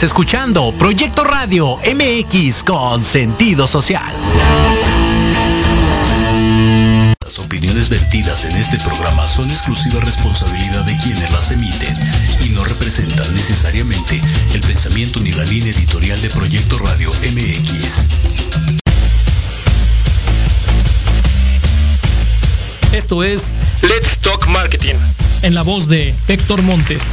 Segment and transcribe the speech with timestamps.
[0.00, 4.10] Estás escuchando Proyecto Radio MX con sentido social.
[7.22, 11.94] Las opiniones vertidas en este programa son exclusiva responsabilidad de quienes las emiten
[12.42, 14.22] y no representan necesariamente
[14.54, 18.08] el pensamiento ni la línea editorial de Proyecto Radio MX.
[22.94, 24.94] Esto es Let's Talk Marketing,
[25.42, 27.12] en la voz de Héctor Montes.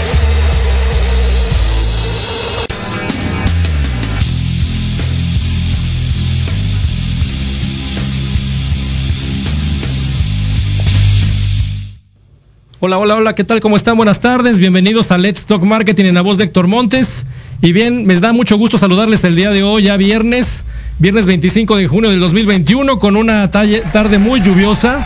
[12.83, 13.59] Hola, hola, hola, ¿qué tal?
[13.59, 13.95] ¿Cómo están?
[13.95, 17.27] Buenas tardes, bienvenidos a Let's Talk Marketing en la voz de Héctor Montes.
[17.61, 20.65] Y bien, me da mucho gusto saludarles el día de hoy, ya viernes,
[20.97, 25.05] viernes 25 de junio del 2021, con una tarde muy lluviosa,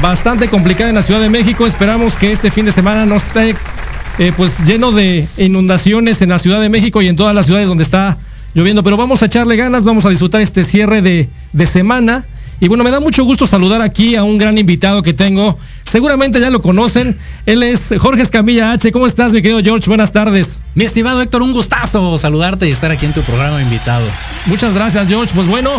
[0.00, 1.66] bastante complicada en la Ciudad de México.
[1.66, 3.56] Esperamos que este fin de semana no esté
[4.20, 7.66] eh, pues lleno de inundaciones en la Ciudad de México y en todas las ciudades
[7.66, 8.16] donde está
[8.54, 8.84] lloviendo.
[8.84, 12.24] Pero vamos a echarle ganas, vamos a disfrutar este cierre de, de semana.
[12.62, 15.58] Y bueno, me da mucho gusto saludar aquí a un gran invitado que tengo.
[15.82, 17.18] Seguramente ya lo conocen.
[17.44, 18.92] Él es Jorge Escamilla H.
[18.92, 19.88] ¿Cómo estás, mi querido George?
[19.88, 20.60] Buenas tardes.
[20.76, 24.06] Mi estimado Héctor, un gustazo saludarte y estar aquí en tu programa invitado.
[24.46, 25.34] Muchas gracias, George.
[25.34, 25.70] Pues bueno,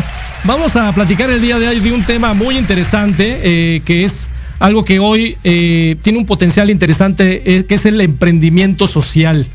[0.44, 4.28] vamos a platicar el día de hoy de un tema muy interesante, eh, que es
[4.60, 9.48] algo que hoy eh, tiene un potencial interesante, eh, que es el emprendimiento social.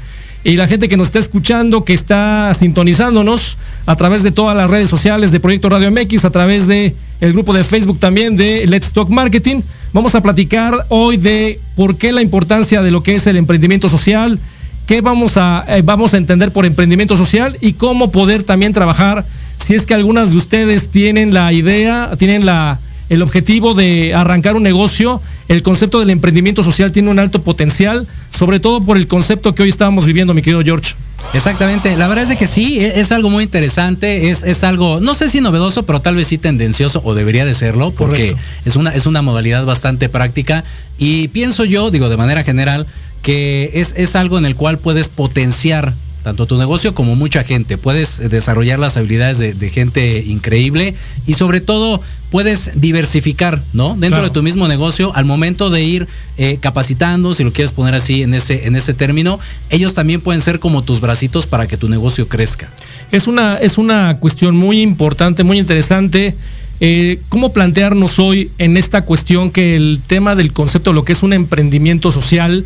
[0.45, 4.71] Y la gente que nos está escuchando, que está sintonizándonos a través de todas las
[4.71, 8.67] redes sociales de Proyecto Radio MX, a través de el grupo de Facebook también de
[8.67, 9.61] Let's Talk Marketing,
[9.93, 13.89] vamos a platicar hoy de por qué la importancia de lo que es el emprendimiento
[13.89, 14.39] social,
[14.87, 19.25] qué vamos a, eh, vamos a entender por emprendimiento social y cómo poder también trabajar
[19.59, 22.79] si es que algunas de ustedes tienen la idea, tienen la,
[23.09, 28.07] el objetivo de arrancar un negocio, el concepto del emprendimiento social tiene un alto potencial,
[28.31, 30.95] sobre todo por el concepto que hoy estamos viviendo, mi querido George.
[31.35, 35.01] Exactamente, la verdad es de que sí, e- es, algo muy interesante, es, es algo,
[35.01, 38.41] no sé si novedoso, pero tal vez sí tendencioso o debería de serlo, porque Correcto.
[38.65, 40.65] es una, es una modalidad bastante práctica.
[40.99, 42.87] Y pienso yo, digo de manera general,
[43.23, 45.93] que es, es algo en el cual puedes potenciar
[46.23, 50.95] tanto tu negocio como mucha gente, puedes eh, desarrollar las habilidades de, de gente increíble
[51.27, 53.91] y sobre todo puedes diversificar, ¿no?
[53.91, 54.25] Dentro Claro.
[54.29, 58.23] de tu mismo negocio, al momento de ir eh, capacitando, si lo quieres poner así
[58.23, 59.39] en ese, en ese término,
[59.71, 62.69] ellos también pueden ser como tus bracitos para que tu negocio crezca.
[63.11, 66.35] Es una, es una cuestión muy importante, muy interesante.
[66.81, 71.13] Eh, ¿Cómo plantearnos hoy en esta cuestión que el tema del concepto de lo que
[71.13, 72.65] es un emprendimiento social,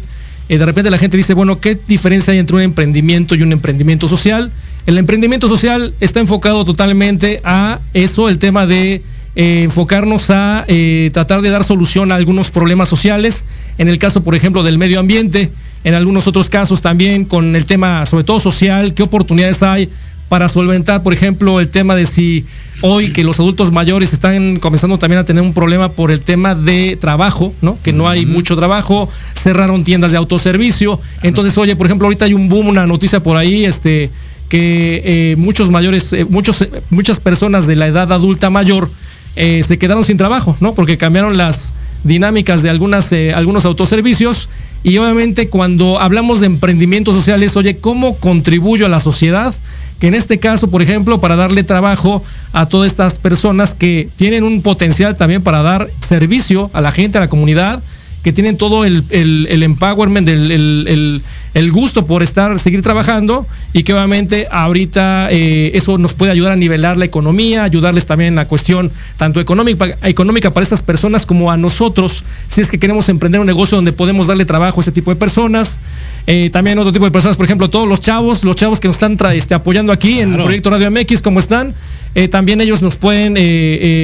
[0.48, 3.52] eh, de repente la gente dice, bueno, ¿qué diferencia hay entre un emprendimiento y un
[3.52, 4.50] emprendimiento social?
[4.84, 9.00] El emprendimiento social está enfocado totalmente a eso, el tema de
[9.34, 13.44] eh, enfocarnos a eh, tratar de dar solución a algunos problemas sociales,
[13.78, 15.50] en el caso, por ejemplo, del medio ambiente,
[15.84, 19.88] en algunos otros casos también con el tema, sobre todo social, qué oportunidades hay
[20.28, 22.46] para solventar, por ejemplo, el tema de si
[22.80, 26.54] hoy que los adultos mayores están comenzando también a tener un problema por el tema
[26.54, 27.76] de trabajo, ¿no?
[27.82, 30.98] Que no hay mucho trabajo, cerraron tiendas de autoservicio.
[31.22, 34.10] Entonces, oye, por ejemplo, ahorita hay un boom, una noticia por ahí, este,
[34.48, 38.90] que eh, muchos mayores, eh, muchos, eh, muchas personas de la edad adulta mayor
[39.36, 40.74] eh, se quedaron sin trabajo, ¿no?
[40.74, 41.72] Porque cambiaron las
[42.04, 44.48] dinámicas de eh, algunos autoservicios.
[44.84, 49.54] Y obviamente cuando hablamos de emprendimientos sociales, oye, ¿cómo contribuyo a la sociedad?
[50.00, 54.42] Que en este caso, por ejemplo, para darle trabajo a todas estas personas que tienen
[54.42, 57.80] un potencial también para dar servicio a la gente, a la comunidad,
[58.22, 61.22] que tienen todo el, el, empowerment, el,
[61.54, 66.52] el, gusto por estar, seguir trabajando y que obviamente ahorita eh, eso nos puede ayudar
[66.52, 71.26] a nivelar la economía, ayudarles también en la cuestión tanto económica, económica para estas personas
[71.26, 74.82] como a nosotros, si es que queremos emprender un negocio donde podemos darle trabajo a
[74.82, 75.80] ese tipo de personas.
[76.28, 78.94] Eh, también otro tipo de personas, por ejemplo, todos los chavos, los chavos que nos
[78.94, 81.74] están este, apoyando aquí en el proyecto Radio MX, ¿cómo están?
[82.14, 83.34] Eh, también ellos nos pueden,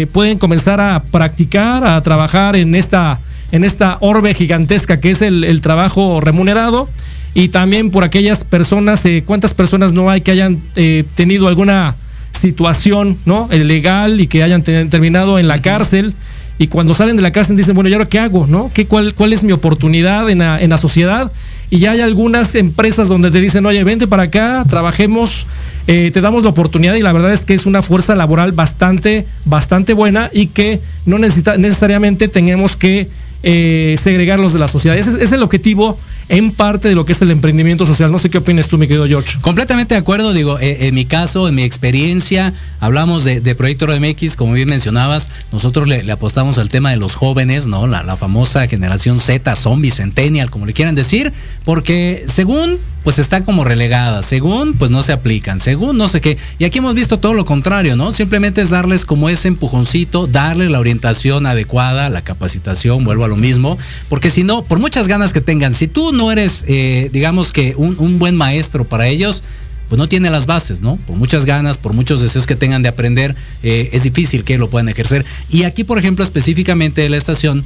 [0.08, 3.20] pueden comenzar a practicar, a trabajar en esta
[3.52, 6.88] en esta orbe gigantesca que es el, trabajo remunerado
[7.34, 11.94] y también por aquellas personas, eh, cuántas personas no hay que hayan eh, tenido alguna
[12.32, 13.48] situación ¿no?
[13.50, 16.14] Eh, legal y que hayan terminado en la cárcel
[16.58, 18.46] y cuando salen de la cárcel dicen, bueno, ¿y ahora qué hago?
[18.46, 18.70] ¿no?
[18.74, 21.30] ¿Qué, cuál, ¿Cuál es mi oportunidad en la, en la sociedad?
[21.70, 25.46] Y ya hay algunas empresas donde te dicen, oye, vente para acá, trabajemos,
[25.86, 29.92] te damos la oportunidad y la verdad es que es una fuerza laboral bastante, bastante
[29.92, 33.08] buena y que no necesita, necesariamente tenemos que
[33.42, 34.96] eh, segregarlos de la sociedad.
[34.96, 38.12] Ese es el objetivo en parte de lo que es el emprendimiento social.
[38.12, 39.38] No sé qué opinas tú, mi querido George.
[39.40, 44.36] Completamente de acuerdo, digo, eh, en mi caso, en mi experiencia, hablamos de, Proyecto RMX,
[44.36, 47.86] como bien mencionabas, nosotros le, apostamos al tema de los jóvenes, ¿no?
[47.86, 51.32] La, famosa generación Z, zombie, centennial, como le quieran decir,
[51.64, 56.36] porque según, pues está como relegada, según, pues no se aplican, según no sé qué.
[56.58, 58.12] Y aquí hemos visto todo lo contrario, ¿no?
[58.12, 63.36] Simplemente es darles como ese empujoncito, darle la orientación adecuada, la capacitación, vuelvo a lo
[63.36, 63.78] mismo,
[64.08, 67.74] porque si no, por muchas ganas que tengan, si tú no eres, eh, digamos que
[67.76, 69.42] un, buen maestro para ellos,
[69.88, 70.96] pues no tiene las bases, ¿no?
[71.06, 74.68] Por muchas ganas, por muchos deseos que tengan de aprender, eh, es difícil que lo
[74.68, 75.24] puedan ejercer.
[75.48, 77.64] Y aquí, por ejemplo, específicamente de la estación,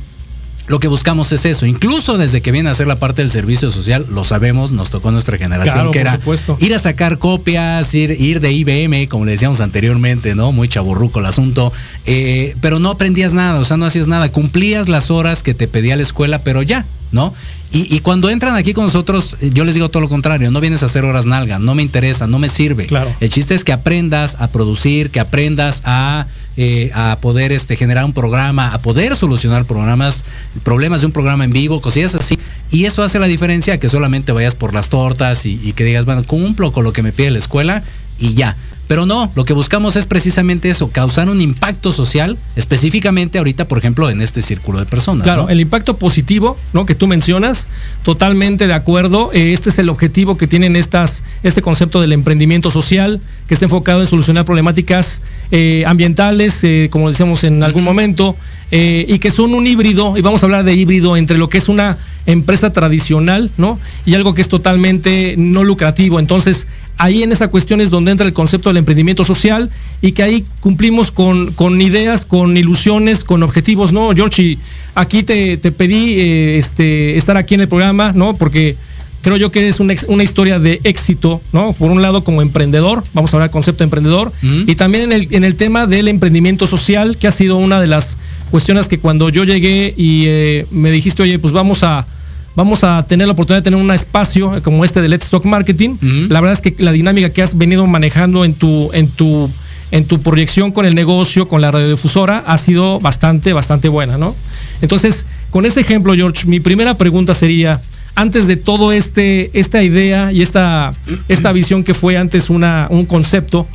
[0.68, 1.66] lo que buscamos es eso.
[1.66, 5.10] Incluso desde que viene a ser la parte del servicio social, lo sabemos, nos tocó
[5.10, 6.20] nuestra generación, que era
[6.60, 10.52] ir a sacar copias, ir, ir de IBM, como le decíamos anteriormente, ¿no?
[10.52, 11.72] Muy chaburruco el asunto.
[12.06, 14.30] Eh, pero no aprendías nada, o sea, no hacías nada.
[14.30, 17.34] Cumplías las horas que te pedía la escuela, pero ya, ¿no?
[17.74, 20.86] Y, cuando entran aquí con nosotros, yo les digo todo lo contrario, no vienes a
[20.86, 22.86] hacer horas nalga, no me interesa, no me sirve.
[22.86, 23.10] Claro.
[23.18, 26.26] El chiste es que aprendas a producir, que aprendas a,
[26.58, 30.26] eh, a poder este, generar un programa, a poder solucionar programas,
[30.64, 32.38] problemas de un programa en vivo, cosillas así.
[32.70, 36.04] Y eso hace la diferencia que solamente vayas por las tortas y, y que digas,
[36.04, 37.82] bueno, cumplo con lo que me pide la escuela
[38.18, 38.54] y ya.
[38.92, 43.78] Pero no, lo que buscamos es precisamente eso, causar un impacto social, específicamente ahorita, por
[43.78, 45.22] ejemplo, en este círculo de personas.
[45.22, 46.84] Claro, el impacto positivo, ¿no?
[46.84, 47.68] Que tú mencionas,
[48.02, 49.30] totalmente de acuerdo.
[49.32, 53.18] Eh, este es el objetivo que tienen estas, este concepto del emprendimiento social,
[53.48, 55.22] que está enfocado en solucionar problemáticas
[55.52, 58.36] eh, ambientales, eh, como decíamos en algún momento,
[58.70, 61.68] y que son un híbrido, y vamos a hablar de híbrido entre lo que es
[61.68, 63.78] una empresa tradicional, ¿no?
[64.06, 66.20] Y algo que es totalmente no lucrativo.
[66.20, 66.66] Entonces,
[66.98, 70.44] ahí en esa cuestión es donde entra el concepto del emprendimiento social y que ahí
[70.60, 74.14] cumplimos con, con ideas, con ilusiones, con objetivos, ¿no?
[74.14, 74.58] George,
[74.94, 78.34] aquí te, pedí eh, este, estar aquí en el programa, ¿no?
[78.34, 78.76] Porque
[79.22, 81.72] creo yo que es una, una, historia de éxito, ¿no?
[81.72, 85.12] Por un lado como emprendedor, vamos a hablar del concepto de emprendedor, y también en
[85.12, 88.16] el, en el tema del emprendimiento social, que ha sido una de las
[88.50, 92.06] cuestiones que cuando yo llegué y eh, me dijiste, oye, pues vamos a
[92.54, 95.96] vamos a tener la oportunidad de tener un espacio como este de Let's Stock Marketing.
[96.28, 99.50] La verdad es que la dinámica que has venido manejando en tu, en tu,
[99.90, 104.34] en tu proyección con el negocio, con la radiodifusora, ha sido bastante, bastante buena, ¿no?
[104.80, 107.80] Entonces, con ese ejemplo, George, mi primera pregunta sería,
[108.14, 110.90] antes de todo este, esta idea y esta,
[111.28, 113.66] esta visión que fue antes una, un concepto,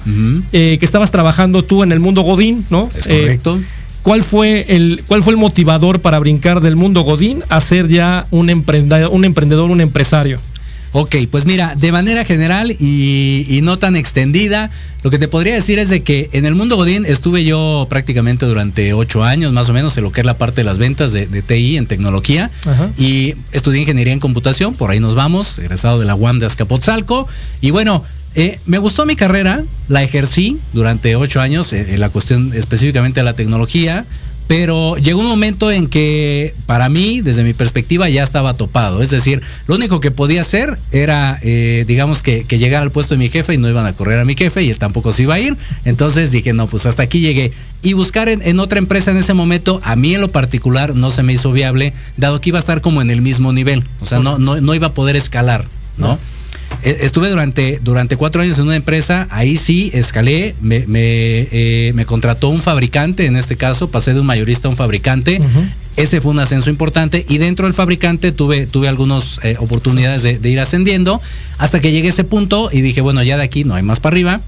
[0.51, 2.89] eh, que estabas trabajando tú en el mundo Godín, ¿no?
[2.95, 3.57] Es correcto.
[3.57, 3.65] Eh,
[4.07, 8.25] ¿Cuál fue el, cuál fue el motivador para brincar del mundo Godín a ser ya
[8.31, 10.39] un emprendedor, un, emprendedor, un empresario?
[10.93, 14.71] Ok, pues mira, de manera general y, no tan extendida,
[15.03, 18.45] lo que te podría decir es de que en el mundo Godín estuve yo prácticamente
[18.45, 21.11] durante ocho años, más o menos, en lo que es la parte de las ventas
[21.11, 22.49] de, TI en tecnología.
[22.97, 27.27] Y estudié ingeniería en computación, por ahí nos vamos, egresado de la UAM de Azcapotzalco.
[27.59, 28.05] Y bueno,
[28.39, 33.21] eh, me gustó mi carrera, la ejercí durante ocho años eh, en la cuestión específicamente
[33.21, 34.05] de la tecnología,
[34.45, 39.01] pero llegó un momento en que para mí, desde mi perspectiva, ya estaba topado.
[39.01, 43.17] Es decir, lo único que podía hacer era, eh, digamos, que, llegar al puesto de
[43.17, 45.33] mi jefe y no iban a correr a mi jefe y él tampoco se iba
[45.33, 45.57] a ir.
[45.83, 47.51] Entonces dije, no, pues hasta aquí llegué.
[47.81, 51.23] Y buscar en, otra empresa en ese momento, a mí en lo particular no se
[51.23, 53.83] me hizo viable, dado que iba a estar como en el mismo nivel.
[53.99, 55.65] O sea, no, no, no iba a poder escalar,
[55.97, 56.19] ¿no?
[56.83, 62.49] Estuve durante, durante cuatro años en una empresa, ahí sí escalé, me, me, eh, contrató
[62.49, 65.41] un fabricante, en este caso, pasé de un mayorista a un fabricante.
[65.97, 70.49] Ese fue un ascenso importante y dentro del fabricante tuve, tuve algunas eh, oportunidades de,
[70.49, 71.19] ir ascendiendo
[71.57, 73.99] hasta que llegué a ese punto y dije, bueno, ya de aquí no hay más
[73.99, 74.41] para arriba.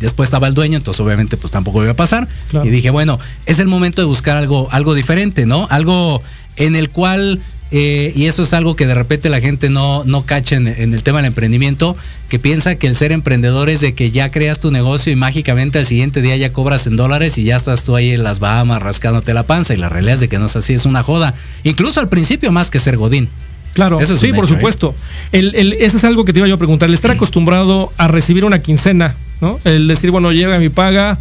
[0.00, 2.26] Después estaba el dueño, entonces obviamente pues tampoco iba a pasar.
[2.50, 2.66] Claro.
[2.66, 5.66] Y dije, bueno, es el momento de buscar algo, algo diferente, ¿no?
[5.70, 6.22] Algo
[6.56, 10.26] en el cual, eh, y eso es algo que de repente la gente no, no
[10.26, 11.96] cacha en, en el tema del emprendimiento,
[12.28, 15.78] que piensa que el ser emprendedor es de que ya creas tu negocio y mágicamente
[15.78, 18.82] al siguiente día ya cobras en dólares y ya estás tú ahí en las Bahamas
[18.82, 19.72] rascándote la panza.
[19.72, 21.32] Y la realidad es de que no es así, es una joda.
[21.62, 23.28] Incluso al principio más que ser Godín.
[23.74, 24.56] Claro, Eso es sí, por hecho, ¿eh?
[24.56, 24.94] supuesto.
[25.30, 26.88] El, el- eso es algo que te iba yo a preguntar.
[26.90, 29.58] El estar acostumbrado a recibir una quincena, ¿no?
[29.64, 31.18] El decir, bueno, llega mi paga,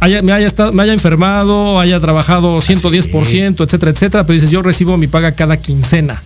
[0.00, 4.62] haya, me, haya estado, me haya enfermado, haya trabajado 110%, etcétera, etcétera, pero dices, yo
[4.62, 6.22] recibo mi paga cada quincena.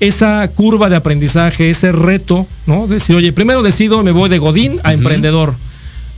[0.00, 2.86] Esa curva de aprendizaje, ese reto, ¿no?
[2.86, 5.54] Decir, oye, primero decido, me voy de Godín a emprendedor.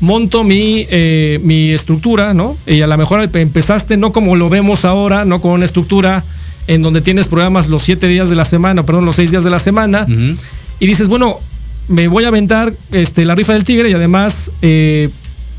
[0.01, 2.57] Monto mi, eh, mi estructura, ¿no?
[2.67, 6.23] Y a lo mejor empezaste no como lo vemos ahora, no con una estructura
[6.67, 9.51] en donde tienes programas los siete días de la semana, perdón, los seis días de
[9.51, 10.07] la semana,
[10.81, 11.39] y dices, bueno,
[11.89, 15.09] me voy a aventar este, la rifa del tigre y además eh,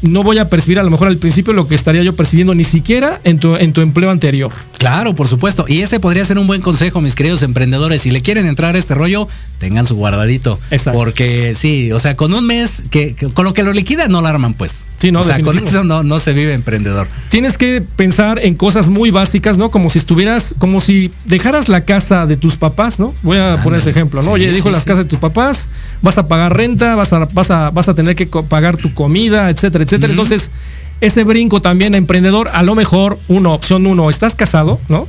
[0.01, 2.63] no voy a percibir a lo mejor al principio lo que estaría yo percibiendo ni
[2.63, 4.51] siquiera en tu, en tu empleo anterior.
[4.77, 5.65] Claro, por supuesto.
[5.67, 8.03] Y ese podría ser un buen consejo, mis queridos emprendedores.
[8.03, 9.27] Si le quieren entrar a este rollo,
[9.59, 10.59] tengan su guardadito.
[10.69, 10.99] Exacto.
[10.99, 14.21] Porque sí, o sea, con un mes, que, que- con lo que lo liquida no
[14.21, 14.83] lo arman, pues.
[14.99, 17.07] Sí, no, O sea, con eso no, no se vive emprendedor.
[17.29, 19.71] Tienes que pensar en cosas muy básicas, ¿no?
[19.71, 23.13] Como si estuvieras, como si dejaras la casa de tus papás, ¿no?
[23.23, 24.27] Voy a poner ese ejemplo, ¿no?
[24.27, 24.87] Sí, Oye, dijo sí, las sí.
[24.87, 25.69] casas de tus papás,
[26.03, 29.49] vas a pagar renta, vas a, vas a, vas a tener que pagar tu comida,
[29.49, 30.11] etcétera, etcétera.
[30.11, 30.51] Entonces,
[31.01, 35.07] ese brinco también a emprendedor, a lo mejor, uno, opción uno, estás casado, ¿no?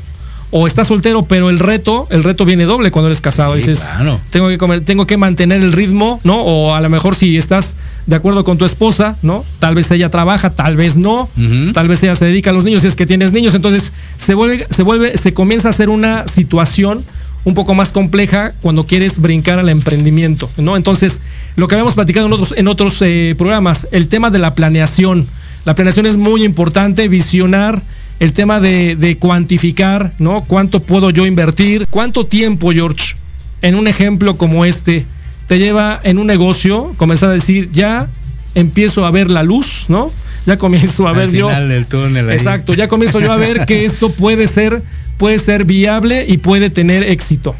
[0.50, 3.52] O estás soltero, pero el reto, el reto viene doble cuando eres casado.
[3.52, 4.18] Sí, Dices, claro.
[4.30, 6.40] tengo que comer, tengo que mantener el ritmo, ¿no?
[6.40, 9.44] O a lo mejor si estás de acuerdo con tu esposa, ¿no?
[9.58, 11.28] Tal vez ella trabaja, tal vez no,
[11.74, 14.32] tal vez ella se dedica a los niños si es que tienes niños, entonces se
[14.32, 17.04] vuelve, se vuelve, se comienza a hacer una situación
[17.48, 20.76] un poco más compleja cuando quieres brincar al emprendimiento, ¿no?
[20.76, 21.22] Entonces,
[21.56, 25.26] lo que habíamos platicado en otros, en otros eh, programas, el tema de la planeación.
[25.64, 27.80] La planeación es muy importante, visionar
[28.20, 30.44] el tema de, de cuantificar, ¿no?
[30.46, 31.86] ¿Cuánto puedo yo invertir?
[31.88, 33.14] ¿Cuánto tiempo, George,
[33.62, 35.06] en un ejemplo como este,
[35.46, 38.08] te lleva en un negocio comenzar a decir, ya
[38.54, 40.10] empiezo a ver la luz, ¿no?
[40.46, 41.48] Ya comienzo a Al ver yo.
[41.48, 42.36] final del túnel ahí.
[42.36, 44.82] Exacto, ya comienzo yo a ver que esto puede ser,
[45.18, 47.54] puede ser viable y puede tener éxito.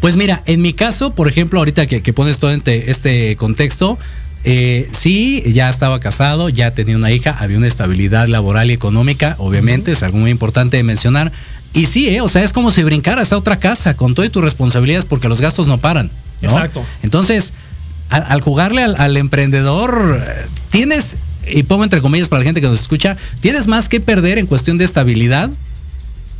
[0.00, 3.98] Pues mira, en mi caso, por ejemplo, ahorita que, que pones todo este, este contexto,
[4.44, 9.34] eh, sí, ya estaba casado, ya tenía una hija, había una estabilidad laboral y económica,
[9.38, 11.32] obviamente, es algo muy importante de mencionar.
[11.72, 14.44] Y sí, eh, o sea, es como si brincaras a otra casa con todas tus
[14.44, 16.10] responsabilidades porque los gastos no paran.
[16.42, 16.50] ¿no?
[16.50, 16.84] Exacto.
[17.02, 17.54] Entonces,
[18.10, 20.20] al, al jugarle al, al emprendedor,
[20.68, 21.16] tienes,
[21.50, 24.44] y pongo entre comillas para la gente que nos escucha, tienes más que perder en
[24.44, 25.50] cuestión de estabilidad,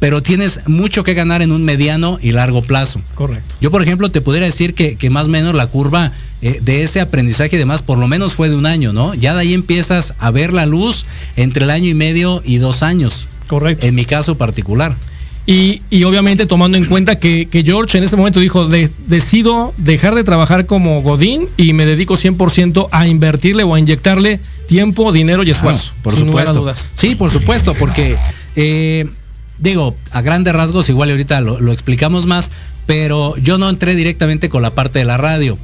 [0.01, 3.01] pero tienes mucho que ganar en un mediano y largo plazo.
[3.15, 3.55] Correcto.
[3.61, 6.83] Yo, por ejemplo, te pudiera decir que, que más o menos la curva eh, de
[6.83, 9.15] ese aprendizaje y demás, por lo menos fue de un año, ¿no?
[9.15, 12.83] Ya de ahí empiezas a ver la luz entre el año y medio y dos
[12.83, 13.87] años, Correcto.
[13.87, 14.95] en mi caso particular.
[15.47, 19.75] Y, y obviamente tomando en cuenta que, que George en ese momento dijo, de- decido
[19.77, 25.13] dejar de trabajar como Godín y me dedico 100% a invertirle o a inyectarle tiempo,
[25.13, 25.89] dinero y esfuerzo.
[25.93, 26.53] Claro, por sin supuesto.
[26.55, 26.93] dudas.
[26.95, 28.17] Sí, por supuesto, porque
[28.57, 29.07] eh,
[29.59, 32.51] digo, a grandes rasgos, igual ahorita lo, lo explicamos más,
[32.87, 35.59] pero yo no entré directamente con la parte de la radio.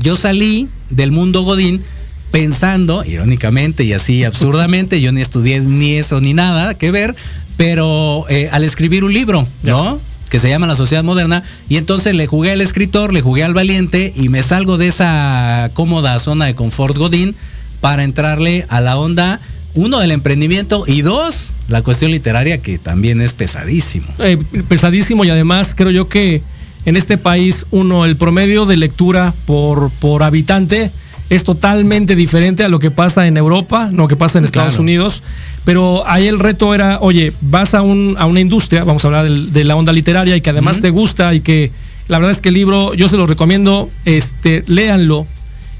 [0.00, 1.82] Yo salí del mundo Godín
[2.30, 7.14] pensando, irónicamente y así absurdamente, yo ni estudié ni eso ni nada que ver,
[7.56, 10.00] pero eh, al escribir un libro, ¿no?
[10.28, 13.54] que se llama La Sociedad Moderna, y entonces le jugué al escritor, le jugué al
[13.54, 17.34] valiente y me salgo de esa cómoda zona de confort Godín
[17.80, 19.40] para entrarle a la onda,
[19.74, 24.06] uno, del emprendimiento y dos, la cuestión literaria que también es pesadísimo.
[24.18, 26.42] Eh, pesadísimo y además creo yo que
[26.84, 30.90] en este país, uno, el promedio de lectura por, por habitante
[31.30, 34.82] es totalmente diferente a lo que pasa en Europa, lo que pasa en Estados Claro.
[34.82, 35.22] Unidos.
[35.66, 39.24] Pero ahí el reto era, oye, vas a, un, a una industria, vamos a hablar
[39.24, 41.70] del- de, la onda literaria y que además te gusta y que
[42.08, 45.26] la verdad es que el libro, yo se lo recomiendo, este, léanlo.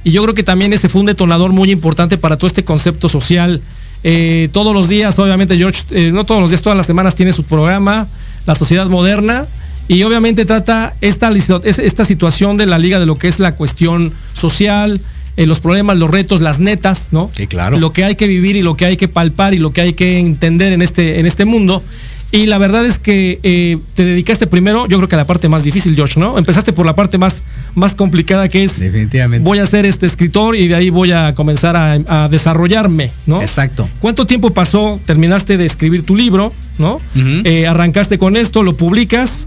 [0.08, 3.10] Y yo creo que también ese fue un detonador muy importante para todo este concepto
[3.10, 3.60] social.
[4.02, 7.34] Eh, todos los días, obviamente, George, eh, no todos los días, todas las semanas tiene
[7.34, 8.08] su programa,
[8.46, 9.44] La Sociedad Moderna,
[9.86, 11.30] y obviamente trata esta,
[11.62, 14.98] esta situación de la liga de lo que es la cuestión social,
[15.36, 17.30] eh, los problemas, los retos, las netas, ¿no?
[17.36, 17.78] Sí, claro.
[17.78, 19.92] Lo que hay que vivir y lo que hay que palpar y lo que hay
[19.92, 21.82] que entender en este, en este mundo.
[22.30, 25.48] Y la verdad es que eh, te dedicaste primero, yo creo que a la parte
[25.48, 26.36] más difícil, George, ¿no?
[26.36, 27.42] Empezaste por la parte más,
[27.74, 29.48] más complicada que es Definitivamente.
[29.48, 31.92] voy a ser este escritor y de ahí voy a comenzar a,
[32.24, 33.40] a desarrollarme, ¿no?
[33.40, 33.88] Exacto.
[34.00, 35.00] ¿Cuánto tiempo pasó?
[35.06, 37.00] Terminaste de escribir tu libro, ¿no?
[37.44, 39.46] Eh, arrancaste con esto, lo publicas.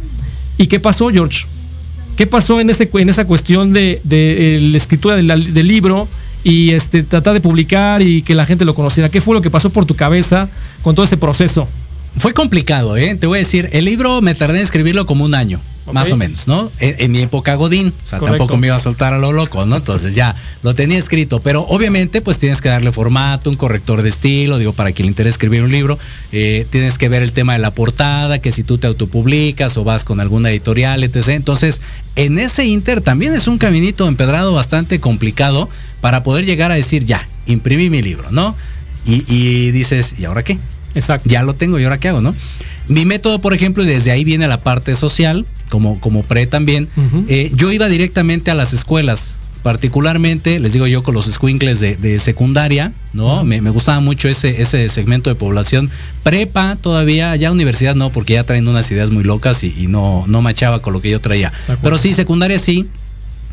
[0.58, 1.46] ¿Y qué pasó, George?
[2.18, 6.08] ¿Qué pasó en, ese, en esa cuestión de, de, eh, la escritura del, del libro
[6.44, 9.10] y este, tratar de publicar y que la gente lo conociera.
[9.10, 10.50] ¿Qué fue lo que pasó por tu cabeza
[10.82, 11.68] con todo ese proceso?
[12.18, 13.16] Fue complicado, ¿eh?
[13.16, 15.60] Te voy a decir, el libro me tardé en escribirlo como un año,
[15.94, 16.70] más o menos, ¿no?
[16.80, 19.78] En, mi época Godín, o sea, tampoco me iba a soltar a lo loco, ¿no?
[19.78, 24.10] Entonces ya lo tenía escrito, pero obviamente pues tienes que darle formato, un corrector de
[24.10, 25.98] estilo, digo, para quien le interese escribir un libro,
[26.34, 29.86] eh, tienes que ver el tema de la portada, que si tú te autopublicas o
[29.86, 31.30] vas con alguna editorial, etc.
[31.30, 31.82] Entonces,
[32.18, 35.70] en ese inter también es un caminito empedrado bastante complicado
[36.02, 38.56] para poder llegar a decir, ya, imprimí mi libro, ¿no?
[39.06, 40.60] Y, y dices, ¿y ahora qué?
[40.96, 41.30] Exacto.
[41.30, 42.36] Ya lo tengo, ¿y ahora qué hago, no?
[42.88, 46.88] Mi método, por ejemplo, y desde ahí viene la parte social, como, como pre también,
[47.28, 52.20] eh, yo iba directamente a las escuelas, particularmente, les digo yo, con los squinkles de,
[52.20, 53.44] secundaria, ¿no?
[53.44, 55.90] me, gustaba mucho ese, ese segmento de población.
[56.24, 60.42] Prepa todavía, ya universidad no, porque ya traen unas ideas muy locas y, no, no
[60.42, 61.54] machaba con lo que yo traía.
[61.82, 62.88] Pero sí, secundaria sí.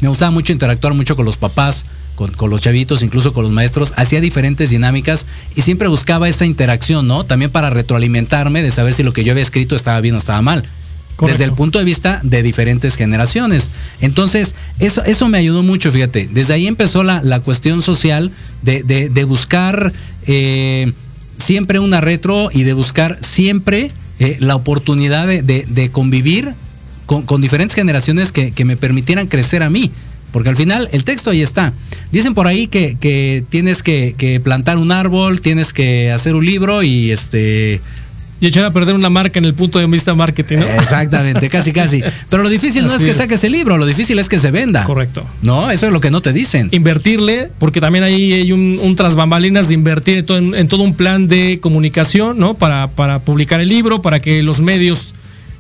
[0.00, 1.84] Me gustaba mucho interactuar mucho con los papás,
[2.18, 7.06] con, los chavitos, incluso con los maestros, hacía diferentes dinámicas y siempre buscaba esa interacción,
[7.06, 7.24] ¿no?
[7.24, 10.42] También para retroalimentarme de saber si lo que yo había escrito estaba bien o estaba
[10.42, 10.64] mal.
[11.20, 13.72] Desde el punto de vista de diferentes generaciones.
[14.00, 16.28] Entonces, eso, eso me ayudó mucho, fíjate.
[16.30, 18.30] Desde ahí empezó la, la cuestión social
[18.62, 19.92] de, buscar
[20.28, 20.92] eh,
[21.38, 23.90] siempre una retro y de buscar siempre
[24.20, 26.52] eh, la oportunidad de, convivir
[27.06, 29.90] con, diferentes generaciones que, que me permitieran crecer a mí.
[30.32, 31.72] Porque al final el texto ahí está.
[32.12, 37.10] Dicen por ahí que, tienes que, plantar un árbol, tienes que hacer un libro y
[37.10, 37.80] este.
[38.40, 42.04] Y echar a perder una marca en el punto de vista marketing, Exactamente, casi, casi.
[42.30, 44.84] Pero lo difícil no es que saques el libro, lo difícil es que se venda.
[44.84, 45.26] Correcto.
[45.42, 46.68] No, eso es lo que no te dicen.
[46.70, 51.26] Invertirle, porque también ahí hay un, un tras bambalinas de invertir en todo, un plan
[51.26, 52.54] de comunicación, ¿no?
[52.54, 55.14] Para, para publicar el libro, para que los medios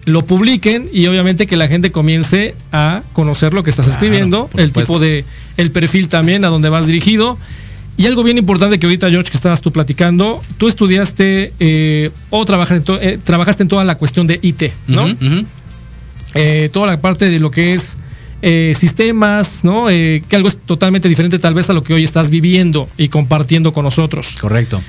[0.08, 4.72] lo publiquen y obviamente que la gente comience a conocer lo que estás escribiendo, el
[4.72, 5.24] tipo de,
[5.56, 7.38] el perfil también a donde vas dirigido.
[7.96, 12.46] Y algo bien importante que ahorita, George, que estabas tú platicando, tú estudiaste eh, o
[12.46, 15.08] trabajaste en, eh, trabajaste en toda la cuestión de IT, ¿no?
[16.34, 17.96] Eh, toda la parte de lo que es
[18.78, 19.88] sistemas, ¿no?
[19.88, 23.72] que algo es totalmente diferente tal vez a lo que hoy estás viviendo y compartiendo
[23.72, 24.36] con nosotros.
[24.40, 24.80] Correcto.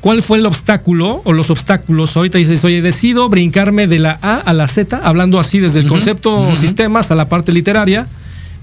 [0.00, 2.16] ¿Cuál fue el obstáculo o los obstáculos?
[2.16, 5.88] Ahorita dices, oye, decido brincarme de la A a la Z, hablando así desde el
[5.88, 8.06] concepto sistemas a la parte literaria.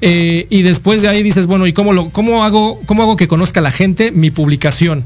[0.01, 3.27] Eh, y después de ahí dices, bueno, ¿y cómo, lo, cómo, hago, cómo hago que
[3.27, 5.03] conozca la gente mi publicación?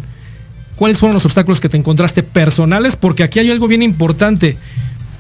[0.77, 2.95] ¿Cuáles fueron los obstáculos que te encontraste personales?
[2.95, 4.57] Porque aquí hay algo bien importante.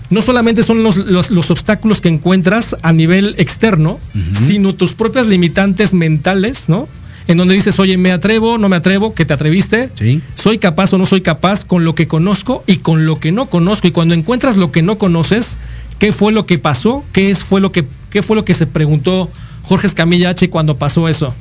[0.09, 3.99] No solamente son los, los, obstáculos que encuentras a nivel externo,
[4.33, 6.87] sino tus propias limitantes mentales, ¿no?
[7.31, 10.21] En donde dices, oye, me atrevo, no me atrevo, que te atreviste, sí.
[10.35, 13.47] soy capaz o no soy capaz con lo que conozco y con lo que no
[13.47, 13.87] conozco.
[13.87, 15.57] Y cuando encuentras lo que no conoces,
[15.99, 17.03] ¿qué fue lo que pasó?
[17.13, 19.29] ¿Qué, es, fue, lo que, qué fue lo que se preguntó
[19.63, 21.33] Jorge Escamilla H cuando pasó eso?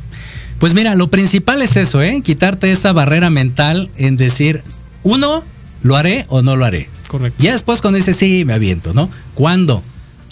[0.58, 2.20] Pues mira, lo principal es eso, ¿eh?
[2.22, 4.62] Quitarte esa barrera mental en decir,
[5.02, 5.42] uno,
[5.82, 6.88] ¿lo haré o no lo haré?
[7.08, 7.42] Correcto.
[7.42, 9.10] Ya después con ese sí me aviento, ¿no?
[9.34, 9.82] ¿Cuándo?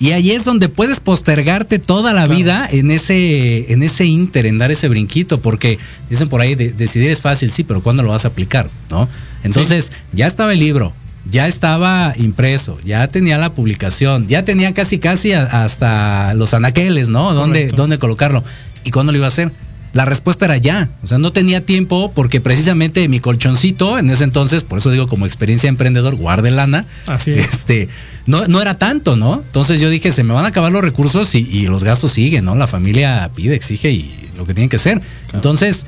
[0.01, 4.57] Y ahí es donde puedes postergarte toda la vida en ese, en ese inter, en
[4.59, 8.25] dar ese brinquito, porque dicen por ahí, decidir es fácil, sí, pero ¿cuándo lo vas
[8.25, 8.71] a aplicar?
[8.91, 9.09] ¿No?
[9.43, 10.93] Entonces, ya estaba el libro,
[11.29, 17.35] ya estaba impreso, ya tenía la publicación, ya tenía casi casi hasta los anaqueles, ¿no?
[17.35, 18.45] ¿Dónde, ¿Dónde colocarlo?
[18.85, 19.51] ¿Y cuándo lo iba a hacer?
[19.93, 20.89] La respuesta era ya.
[21.03, 25.09] O sea, no tenía tiempo porque precisamente mi colchoncito en ese entonces, por eso digo
[25.09, 26.85] como experiencia emprendedor, guarde lana.
[27.07, 27.53] Así es.
[27.55, 27.89] Este,
[28.27, 29.43] no, no era tanto, ¿no?
[29.45, 32.55] Entonces yo dije, se me van a acabar los recursos y, los gastos siguen, ¿no?
[32.55, 35.01] La familia pide, exige y lo que tiene que ser.
[35.33, 35.87] Entonces,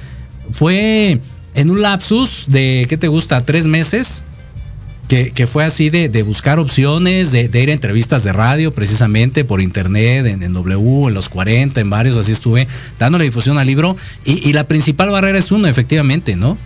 [0.50, 1.20] fue
[1.54, 3.44] en un lapsus de, ¿qué te gusta?
[3.44, 4.24] Tres meses.
[5.10, 10.24] Que, fue así de, buscar opciones, de, ir a entrevistas de radio precisamente por internet,
[10.24, 12.68] en, W, en los 40, en varios, así estuve
[12.98, 13.96] dándole difusión al libro.
[14.24, 16.56] Y, y la principal barrera es uno, efectivamente, ¿no?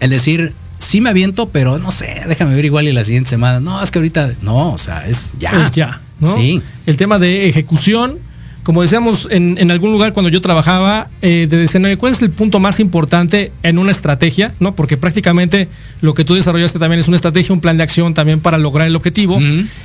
[0.00, 3.60] El decir, sí me aviento, pero no sé, déjame ver igual y la siguiente semana.
[3.60, 5.50] No, es que ahorita, no, o sea, es ya.
[5.50, 6.34] Es ya, ¿no?
[6.34, 6.62] Sí.
[6.86, 8.18] El tema de ejecución,
[8.66, 12.58] como decíamos en, algún lugar cuando yo trabajaba, eh, de decir, ¿cuál es el punto
[12.58, 14.52] más importante en una estrategia?
[14.58, 14.74] ¿no?
[14.74, 15.68] Porque prácticamente
[16.00, 18.88] lo que tú desarrollaste también es una estrategia, un plan de acción también para lograr
[18.88, 19.38] el objetivo.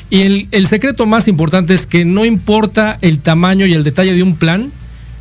[0.10, 4.16] Y el, el secreto más importante es que no importa el tamaño y el detalle
[4.16, 4.72] de un plan,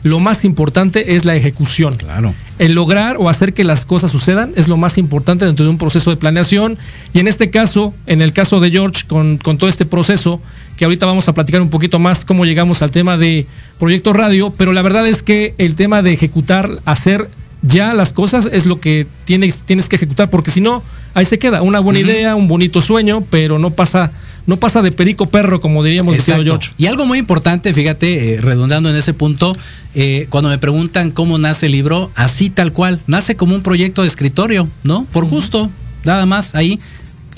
[0.03, 1.95] lo más importante es la ejecución.
[1.97, 2.35] Claro.
[2.59, 5.79] El lograr o hacer que las cosas sucedan es lo más importante dentro de un
[5.79, 6.79] proceso de planeación.
[7.13, 10.41] Y en este caso, en el caso de George, con, todo este proceso,
[10.81, 13.45] que ahorita vamos a platicar un poquito más cómo llegamos al tema de
[13.79, 17.29] Proyecto Radio, pero la verdad es que el tema de ejecutar, hacer
[17.61, 21.39] ya las cosas es lo que tienes, tienes que ejecutar, porque si no, ahí se
[21.39, 21.61] queda.
[21.61, 24.11] Una buena idea, un bonito sueño, pero no pasa
[24.47, 26.17] no pasa de perico perro, como diríamos.
[26.25, 26.71] George.
[26.79, 29.55] Y algo muy importante, fíjate, eh, redundando en ese punto,
[29.95, 34.01] eh, cuando me preguntan cómo nace el libro, así tal cual, nace como un proyecto
[34.01, 35.05] de escritorio, ¿no?
[35.13, 35.69] Por gusto,
[36.05, 36.81] nada más, ahí.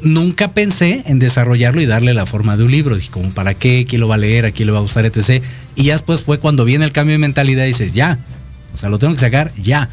[0.02, 2.96] Nunca pensé en desarrollarlo y darle la forma de un libro.
[2.96, 3.86] Dije, como, ¿para qué?
[3.88, 4.44] ¿Quién lo va a leer?
[4.46, 5.06] ¿A quién le va a gustar?
[5.06, 5.42] Etc.
[5.76, 8.18] Y ya después fue cuando viene el cambio de mentalidad y dices, ya.
[8.74, 9.88] O sea, lo tengo que sacar ya.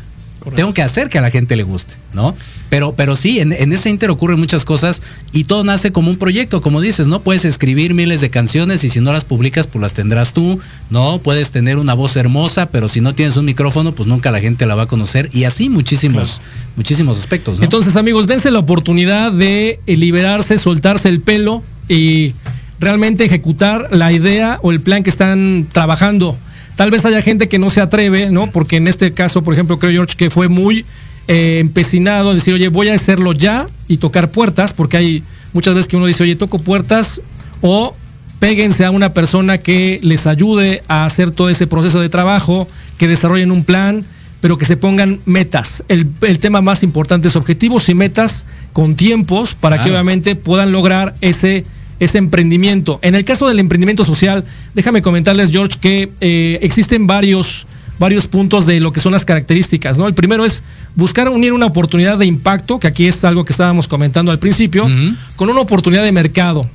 [0.56, 2.36] Tengo que hacer que a la gente le guste, ¿no?
[2.70, 5.02] Pero, pero sí, en, en, ese inter ocurren muchas cosas
[5.32, 7.22] y todo nace como un proyecto, como dices, ¿no?
[7.22, 11.20] Puedes escribir miles de canciones y si no las publicas, pues las tendrás tú, ¿no?
[11.20, 14.66] Puedes tener una voz hermosa, pero si no tienes un micrófono, pues nunca la gente
[14.66, 16.74] la va a conocer y así muchísimos, claro.
[16.76, 17.64] muchísimos aspectos, ¿no?
[17.64, 22.34] Entonces, amigos, dense la oportunidad de liberarse, soltarse el pelo y
[22.80, 26.38] realmente ejecutar la idea o el plan que están trabajando.
[26.76, 28.52] Tal vez haya gente que no se atreve, ¿no?
[28.52, 30.86] Porque en este caso, por ejemplo, creo George que fue muy
[31.30, 35.76] eh, empecinado en decir, oye, voy a hacerlo ya y tocar puertas, porque hay muchas
[35.76, 37.22] veces que uno dice, oye, toco puertas
[37.62, 37.96] o
[38.40, 43.08] péguense a una persona que les ayude a hacer todo ese proceso de trabajo, que
[43.08, 44.04] desarrollen un plan,
[44.42, 45.84] pero que se pongan metas.
[45.88, 49.86] El, el tema más importante es objetivos y metas con tiempos para claro.
[49.86, 51.64] que obviamente puedan lograr ese
[52.00, 53.00] ese emprendimiento.
[53.02, 57.68] En el caso del emprendimiento social, déjame comentarles, George, que eh, existen varios,
[58.00, 59.98] varios puntos de lo que son las características.
[59.98, 60.08] ¿no?
[60.08, 60.64] El primero es
[60.96, 64.86] buscar unir una oportunidad de impacto, que aquí es algo que estábamos comentando al principio,
[64.86, 65.16] uh -huh.
[65.36, 66.68] con una oportunidad de mercado.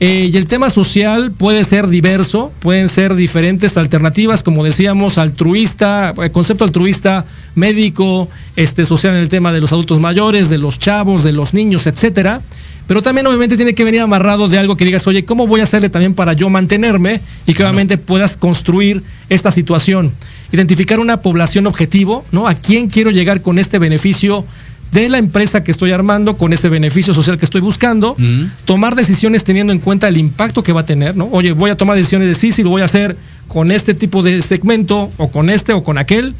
[0.00, 6.14] Eh, y el tema social puede ser diverso, pueden ser diferentes alternativas, como decíamos, altruista,
[6.22, 7.24] el concepto altruista,
[7.56, 11.52] médico, este, social en el tema de los adultos mayores, de los chavos, de los
[11.52, 12.40] niños, etcétera
[12.88, 15.64] pero también obviamente tiene que venir amarrado de algo que digas, oye, ¿cómo voy a
[15.64, 20.10] hacerle también para yo mantenerme y que obviamente puedas construir esta situación?
[20.52, 22.48] Identificar una población objetivo, ¿no?
[22.48, 24.44] ¿A quién quiero llegar con este beneficio
[24.92, 28.16] de la empresa que estoy armando, con ese beneficio social que estoy buscando?
[28.64, 31.28] Tomar decisiones teniendo en cuenta el impacto que va a tener, ¿no?
[31.32, 34.22] Oye, voy a tomar decisiones de sí, si lo voy a hacer con este tipo
[34.22, 36.34] de segmento o con este o con aquel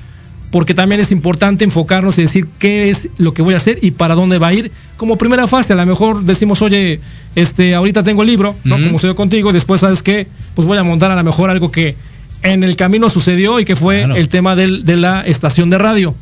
[0.51, 3.91] porque también es importante enfocarnos y decir qué es lo que voy a hacer y
[3.91, 4.71] para dónde va a ir.
[4.97, 7.01] Como primera fase, a lo mejor decimos, oye,
[7.35, 8.77] este, ahorita tengo el libro, ¿no?
[8.77, 10.27] Como sucedió contigo, después, ¿sabes qué?
[10.55, 11.95] Pues voy a montar a lo mejor algo que
[12.43, 14.17] en el camino sucedió y que fue claro.
[14.17, 16.15] el tema del, de la estación de radio.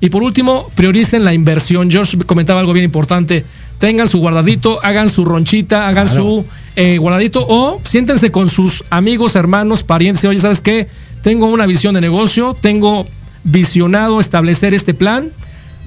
[0.00, 1.90] Y por último, prioricen la inversión.
[1.90, 3.44] George comentaba algo bien importante.
[3.78, 6.22] Tengan su guardadito, hagan su ronchita, hagan claro.
[6.22, 6.44] su
[6.76, 10.24] eh, guardadito o siéntense con sus amigos, hermanos, parientes.
[10.24, 10.86] Oye, ¿sabes qué?
[11.22, 13.06] Tengo una visión de negocio, tengo
[13.44, 15.30] visionado establecer este plan,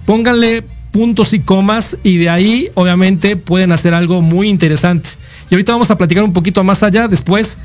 [0.06, 5.10] pónganle puntos y comas y de ahí obviamente pueden hacer algo muy interesante.
[5.50, 7.60] Y ahorita vamos a platicar un poquito más allá después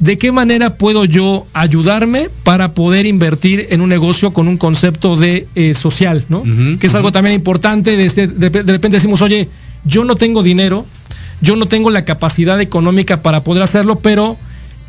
[0.00, 5.16] de qué manera puedo yo ayudarme para poder invertir en un negocio con un concepto
[5.16, 6.40] de eh, social, ¿no?
[6.40, 6.98] Uh -huh, que es uh -huh.
[6.98, 9.48] algo también importante, de, ser, de, de repente decimos, oye,
[9.84, 10.86] yo no tengo dinero,
[11.40, 14.36] yo no tengo la capacidad económica para poder hacerlo, pero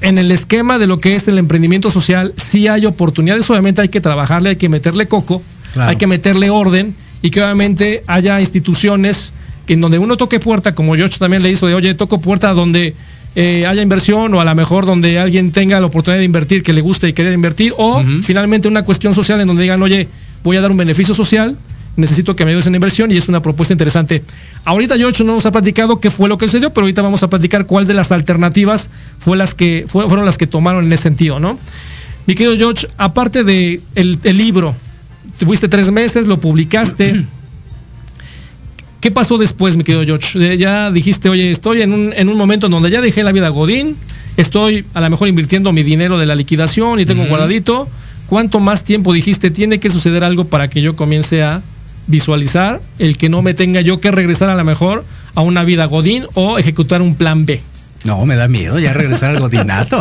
[0.02, 3.90] en el esquema de lo que es el emprendimiento social, sí hay oportunidades, obviamente hay
[3.90, 5.42] que trabajarle, hay que meterle coco,
[5.74, 5.90] claro.
[5.90, 9.34] hay que meterle orden y que obviamente haya instituciones
[9.68, 12.96] en donde uno toque puerta, como George también le hizo, de oye, toco puerta donde
[13.36, 16.74] eh, haya inversión o a lo mejor donde alguien tenga la oportunidad de invertir, que
[16.74, 18.24] le guste y querer invertir, o uh -huh.
[18.24, 20.08] finalmente una cuestión social en donde digan, oye,
[20.44, 21.58] voy a dar un beneficio social,
[21.96, 24.24] necesito que me ayudes en inversión y es una propuesta interesante.
[24.66, 27.30] Ahorita George no nos ha platicado qué fue lo que sucedió, pero ahorita vamos a
[27.30, 28.90] platicar cuál de las alternativas
[29.20, 31.60] fue las que fue, fueron las que tomaron en ese sentido, ¿no?
[32.26, 34.76] Mi querido George, aparte de el, el libro,
[35.38, 37.26] tuviste tres meses, lo publicaste.
[39.00, 40.58] ¿Qué pasó después, mi querido George?
[40.58, 43.48] Ya dijiste, oye, estoy en un, en un momento en donde ya dejé la vida
[43.50, 43.96] Godín,
[44.36, 47.30] estoy a lo mejor invirtiendo mi dinero de la liquidación y tengo uh -huh.
[47.30, 47.88] guardadito.
[48.28, 51.62] ¿Cuánto más tiempo dijiste tiene que suceder algo para que yo comience a
[52.08, 55.86] visualizar el que no me tenga yo que regresar a lo mejor a una vida
[55.86, 57.62] godín o ejecutar un plan B.
[58.04, 60.00] No, me da miedo ya regresar al godinato.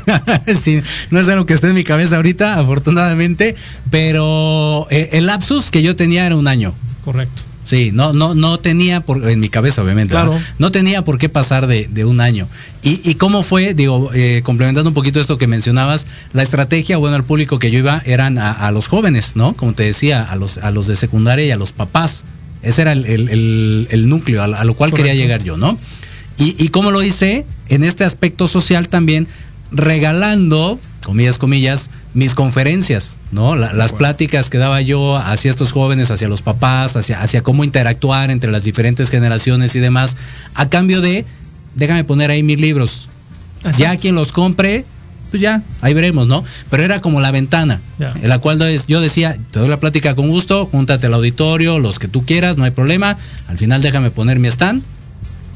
[0.60, 3.54] sí, no es algo que esté en mi cabeza ahorita, afortunadamente,
[3.90, 6.74] pero eh, el lapsus que yo tenía era un año.
[7.04, 7.42] Correcto.
[7.64, 10.12] Sí, no, no, no tenía por, en mi cabeza, obviamente.
[10.12, 10.34] Claro.
[10.34, 10.40] ¿no?
[10.58, 12.46] no tenía por qué pasar de, de un año.
[12.82, 17.16] Y, y, cómo fue, digo, eh, complementando un poquito esto que mencionabas, la estrategia, bueno,
[17.16, 19.54] al público que yo iba eran a, a, los jóvenes, ¿no?
[19.54, 22.24] Como te decía, a los, a los de secundaria y a los papás.
[22.62, 24.96] Ese era el, el, el, el núcleo a, a, lo cual Correcto.
[24.96, 25.78] quería llegar yo, ¿no?
[26.38, 29.26] Y, y cómo lo hice en este aspecto social también,
[29.70, 33.56] regalando, comillas, comillas, mis conferencias, ¿no?
[33.56, 37.64] La, las pláticas que daba yo hacia estos jóvenes, hacia los papás, hacia, hacia cómo
[37.64, 40.16] interactuar entre las diferentes generaciones y demás,
[40.54, 41.24] a cambio de,
[41.74, 43.08] déjame poner ahí mis libros.
[43.58, 43.78] Exacto.
[43.78, 44.84] Ya quien los compre,
[45.30, 46.44] pues ya, ahí veremos, ¿no?
[46.70, 48.14] Pero era como la ventana, yeah.
[48.14, 51.98] en la cual yo decía, te doy la plática con gusto, júntate al auditorio, los
[51.98, 53.16] que tú quieras, no hay problema,
[53.48, 54.82] al final déjame poner mi stand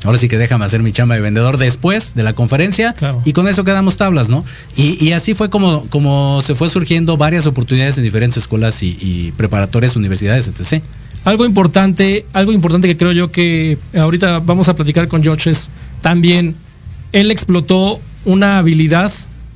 [0.04, 3.20] ahora sí que déjame hacer mi chamba de vendedor después de la conferencia Claro.
[3.24, 4.44] y con eso quedamos tablas, ¿no?
[4.76, 8.96] Y, y así fue como, como se fue surgiendo varias oportunidades en diferentes escuelas y,
[9.00, 10.82] y preparatorias, universidades, etc.
[11.24, 15.68] Algo importante, algo importante que creo yo que ahorita vamos a platicar con George es
[16.00, 16.54] también
[17.12, 19.11] él explotó una habilidad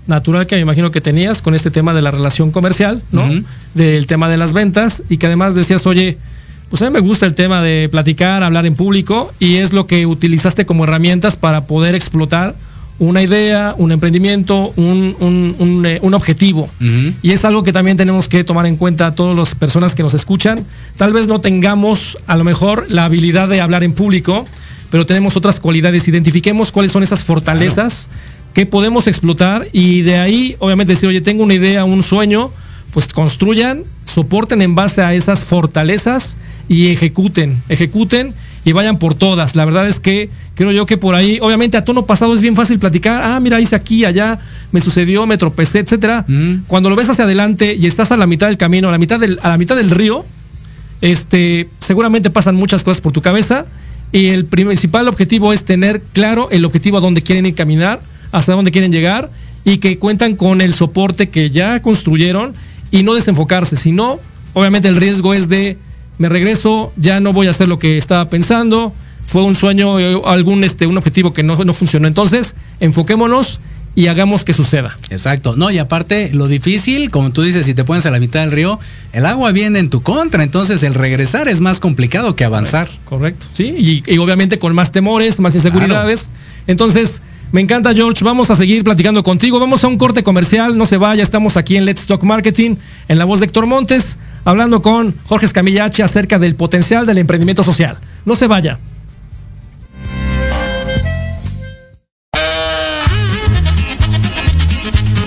[0.08, 3.22] natural que me imagino que tenías con este tema de la relación comercial, ¿no?
[3.74, 6.18] Del tema de las ventas y que además decías, oye,
[6.72, 9.86] pues a mí me gusta el tema de platicar, hablar en público y es lo
[9.86, 12.54] que utilizaste como herramientas para poder explotar
[12.98, 16.70] una idea, un emprendimiento, un, un- un, eh, un objetivo.
[17.22, 20.14] Y es algo que también tenemos que tomar en cuenta todas las personas que nos
[20.14, 20.64] escuchan.
[20.96, 24.46] Tal vez no tengamos a lo mejor la habilidad de hablar en público,
[24.90, 26.08] pero tenemos otras cualidades.
[26.08, 28.08] Identifiquemos cuáles son esas fortalezas
[28.54, 32.50] que podemos explotar y de ahí, obviamente, decir, oye, tengo una idea, un sueño,
[32.94, 33.82] pues construyan,
[34.12, 36.36] soporten en base a esas fortalezas
[36.68, 39.56] y ejecuten, ejecuten y vayan por todas.
[39.56, 42.54] La verdad es que creo yo que por ahí, obviamente a tono pasado es bien
[42.54, 44.38] fácil platicar, ah, mira, hice aquí, allá,
[44.70, 46.24] me sucedió, me tropecé, etcétera.
[46.28, 46.64] Mm.
[46.66, 49.18] Cuando lo ves hacia adelante y estás a la mitad del camino, a la mitad
[49.18, 50.24] del, a la mitad del río,
[51.00, 53.66] este, seguramente pasan muchas cosas por tu cabeza
[54.12, 58.54] y el principal objetivo es tener claro el objetivo a donde quieren ir caminar, hacia
[58.54, 59.30] dónde quieren llegar
[59.64, 62.54] y que cuentan con el soporte que ya construyeron
[62.92, 64.20] y no desenfocarse, sino
[64.52, 65.76] obviamente el riesgo es de
[66.18, 68.92] me regreso, ya no voy a hacer lo que estaba pensando,
[69.24, 72.06] fue un sueño, eh, algún este un objetivo que no, no funcionó.
[72.06, 73.58] Entonces, enfoquémonos
[73.94, 74.96] y hagamos que suceda.
[75.10, 75.56] Exacto.
[75.56, 78.52] No, y aparte, lo difícil, como tú dices, si te pones a la mitad del
[78.52, 78.78] río,
[79.12, 82.88] el agua viene en tu contra, entonces el regresar es más complicado que avanzar.
[83.04, 83.74] Correcto, sí,
[84.06, 86.30] y, y obviamente con más temores, más inseguridades.
[86.66, 87.22] Entonces,
[87.52, 89.60] me encanta George, vamos a seguir platicando contigo.
[89.60, 92.76] Vamos a un corte comercial, no se vaya, estamos aquí en Let's Talk Marketing,
[93.08, 97.62] en la voz de Héctor Montes, hablando con Jorge Escamillache acerca del potencial del emprendimiento
[97.62, 97.98] social.
[98.24, 98.78] No se vaya.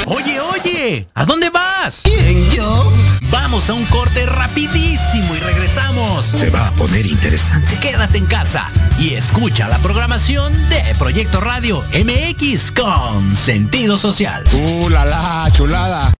[0.07, 1.64] Oye, oye, ¿a dónde vas?
[2.01, 2.91] ¿Quién, yo?
[3.29, 6.25] Vamos a un corte rapidísimo y regresamos.
[6.25, 7.77] Se va a poner interesante.
[7.77, 8.67] Quédate en casa
[8.97, 14.43] y escucha la programación de Proyecto Radio MX con sentido social.
[14.51, 16.11] ¡Uh, la, la, chulada!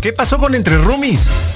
[0.00, 1.24] ¿Qué pasó con Entre Roomies?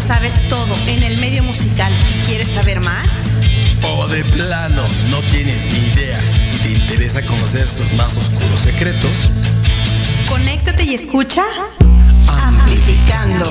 [0.00, 3.06] Lo sabes todo en el medio musical y quieres saber más,
[3.82, 6.20] O de plano, no tienes ni idea
[6.54, 9.30] y te interesa conocer sus más oscuros secretos.
[10.28, 11.42] conéctate y escucha
[12.28, 13.50] Amplificando.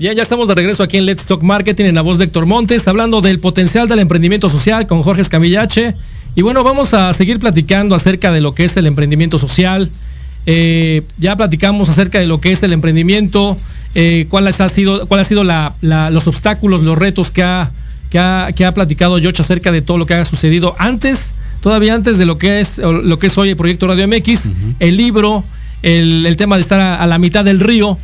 [0.00, 2.46] Bien, ya estamos de regreso aquí en Let's Talk Marketing en la voz de Héctor
[2.46, 5.94] Montes, hablando del potencial del emprendimiento social con Jorge Escamillache.
[6.34, 9.90] Y bueno, vamos a seguir platicando acerca de lo que es el emprendimiento social.
[10.46, 13.58] Eh, ya platicamos acerca de lo que es el emprendimiento,
[13.94, 17.70] eh, cuáles ha sido, cuál ha sido los obstáculos, los retos que ha,
[18.08, 22.24] que ha, platicado George acerca de todo lo que ha sucedido antes, todavía antes de
[22.24, 25.44] lo que es, lo que es hoy el proyecto Radio MX, el libro,
[25.82, 27.98] el, tema de estar a la mitad del río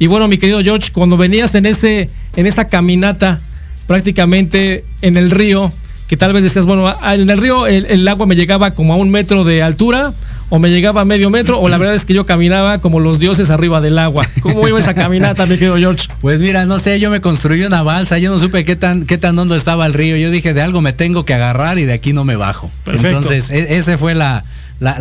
[0.00, 3.38] y bueno, mi querido George, cuando venías en ese, en esa caminata,
[3.86, 5.70] prácticamente en el río,
[6.08, 9.10] que tal vez decías, bueno, en el río el, agua me llegaba como a un
[9.10, 10.10] metro de altura,
[10.48, 13.18] o me llegaba a medio metro, o la verdad es que yo caminaba como los
[13.18, 14.26] dioses arriba del agua.
[14.40, 16.08] ¿Cómo iba esa caminata, mi querido George?
[16.22, 19.18] Pues mira, no sé, yo me construí una balsa, yo no supe qué tan, qué
[19.18, 20.16] tan hondo estaba el río.
[20.16, 22.70] Yo dije, de algo me tengo que agarrar y de aquí no me bajo.
[22.86, 24.42] Entonces, e, esa fue la,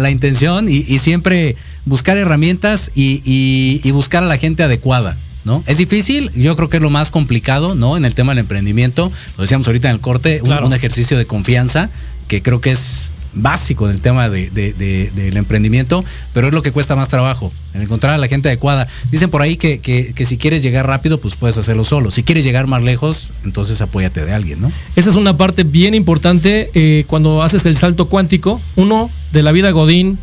[0.09, 1.55] intención y siempre
[1.85, 5.17] buscar herramientas y, buscar a la gente adecuada.
[5.45, 5.63] ¿No?
[5.67, 7.95] Es difícil, yo creo que es lo más complicado, ¿no?
[7.95, 11.89] En el tema del emprendimiento, lo decíamos ahorita en el corte, un, ejercicio de confianza
[12.27, 16.95] que creo que es básico en el tema del emprendimiento, pero es lo que cuesta
[16.95, 18.87] más trabajo, en encontrar a la gente adecuada.
[19.11, 22.11] Dicen por ahí que, si quieres llegar rápido, pues puedes hacerlo solo.
[22.11, 24.71] Si quieres llegar más lejos, entonces apóyate de alguien, ¿no?
[24.95, 28.59] Esa es una parte bien importante eh, cuando haces el salto cuántico.
[28.75, 30.17] Uno, de la vida Godín,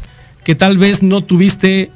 [0.47, 1.91] que tal vez no tuviste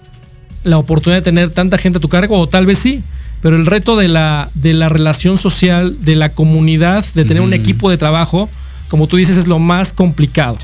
[0.64, 3.00] la oportunidad de tener tanta gente a tu cargo, o tal vez sí,
[3.40, 7.52] pero el reto de la, de la relación social, de la comunidad, de tener un
[7.52, 8.50] equipo de trabajo,
[8.88, 10.58] como tú dices, es lo más complicado.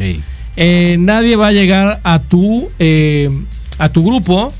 [0.57, 3.31] Eh, nadie va a llegar a tu, eh,
[3.79, 4.53] a tu grupo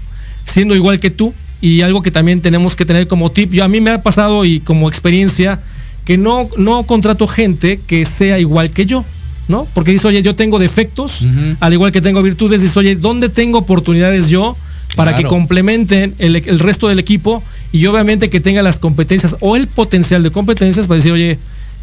[0.45, 1.35] siendo igual que tú.
[1.61, 4.45] Y algo que también tenemos que tener como tip, yo a mí me ha pasado
[4.45, 5.59] y como experiencia,
[6.05, 9.05] que no, no contrato gente que sea igual que yo.
[9.49, 9.67] ¿No?
[9.75, 11.27] Porque dice, oye, yo tengo defectos,
[11.61, 14.57] al igual que tengo virtudes, dice, oye, ¿dónde tengo oportunidades yo
[14.95, 19.67] para que complementen el, resto del equipo y obviamente que tenga las competencias o el
[19.67, 21.39] potencial de competencias para decir, oye,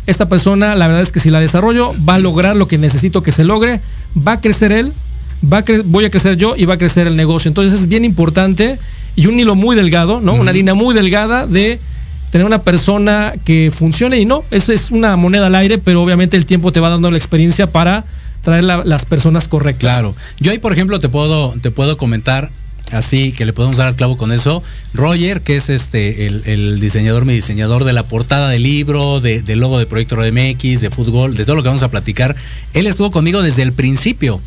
[0.08, 3.23] esta persona, la verdad es que si la desarrollo, va a lograr lo que necesito
[3.23, 3.80] que se logre,
[4.15, 4.91] va a crecer él,
[5.52, 7.49] va a voy a crecer yo y va a crecer el negocio.
[7.49, 8.78] Entonces es bien importante
[9.15, 10.34] y un hilo muy delgado, ¿no?
[10.34, 11.80] Una línea muy delgada de
[12.34, 16.36] tener una persona que funcione y no, eso es una moneda al aire, pero obviamente
[16.36, 18.06] el tiempo te va dando la experiencia para
[18.41, 19.82] traer las personas correctas.
[20.00, 20.15] Claro.
[20.39, 22.50] Yo ahí, por ejemplo, te puedo, te puedo comentar
[22.91, 24.63] así que le podemos dar al clavo con eso.
[24.96, 29.60] Roger, que es este el, diseñador, mi diseñador de la portada del libro, de, del
[29.60, 32.36] logo de Proyecto MX, de fútbol, de todo lo que vamos a platicar.
[32.74, 34.41] Él estuvo conmigo desde el principio.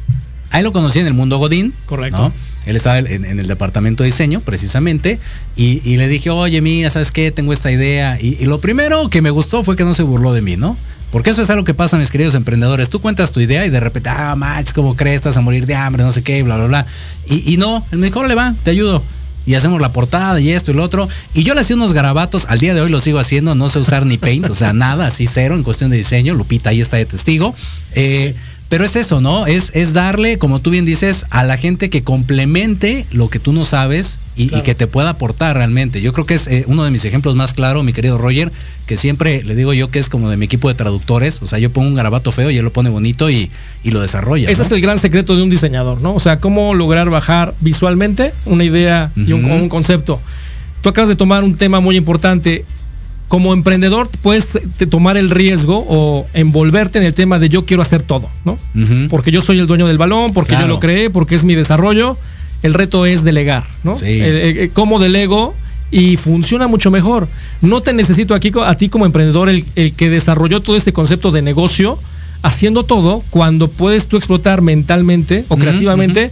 [0.51, 1.73] Ahí lo conocí en el mundo Godín.
[1.87, 2.33] Correcto.
[2.67, 5.21] Él estaba en, el departamento de diseño, precisamente,
[5.55, 7.31] y, le dije, oye, mía, ¿sabes qué?
[7.31, 8.21] Tengo esta idea.
[8.21, 10.77] Y, lo primero que me gustó fue que no se burló de mí, ¿no?
[11.13, 12.91] Porque eso es algo que pasa, mis queridos emprendedores.
[12.91, 15.17] Tú cuentas tu idea y de repente, ah, Max, ¿cómo crees?
[15.17, 16.87] Estás a morir de hambre, no sé qué, bla, bla, bla.
[17.29, 19.03] Y, no, el mejor le va, te ayudo.
[19.47, 21.09] Y hacemos la portada y esto y lo otro.
[21.33, 23.79] Y yo le hacía unos garabatos, al día de hoy lo sigo haciendo, no sé
[23.79, 26.35] usar ni paint, o sea, nada, así cero en cuestión de diseño.
[26.35, 27.55] Lupita ahí está de testigo.
[27.95, 28.35] Eh,
[28.69, 29.47] pero es eso, ¿no?
[29.47, 33.53] Es, es darle, como tú bien dices, a la gente que complemente lo que tú
[33.53, 36.01] no sabes y, que te pueda aportar realmente.
[36.03, 38.51] Yo creo que es eh, uno de mis ejemplos más claros, mi querido Roger,
[38.87, 41.43] que siempre le digo yo que es como de mi equipo de traductores.
[41.43, 43.51] O sea, yo pongo un garabato feo y él lo pone bonito y,
[43.85, 44.51] lo desarrolla.
[44.51, 46.13] Ese es el gran secreto de un diseñador, ¿no?
[46.13, 50.21] O sea, cómo lograr bajar visualmente una idea y un, un concepto.
[50.83, 52.65] Tú acabas de tomar un tema muy importante
[53.29, 54.59] como emprendedor puedes
[54.91, 58.57] tomar el riesgo o envolverte en el tema de yo quiero hacer todo, ¿no?
[59.09, 62.17] Porque yo soy el dueño del balón, porque yo lo creé, porque es mi desarrollo.
[62.63, 63.95] El reto es delegar, ¿no?
[63.95, 64.07] Sí.
[64.07, 65.55] Eh, eh, eh, ¿Cómo delego?
[65.91, 67.29] Y funciona mucho mejor.
[67.61, 71.43] No te necesito aquí a ti como emprendedor, el, que desarrolló todo este concepto de
[71.43, 71.99] negocio,
[72.43, 76.31] haciendo todo cuando puedes tú explotar mentalmente o creativamente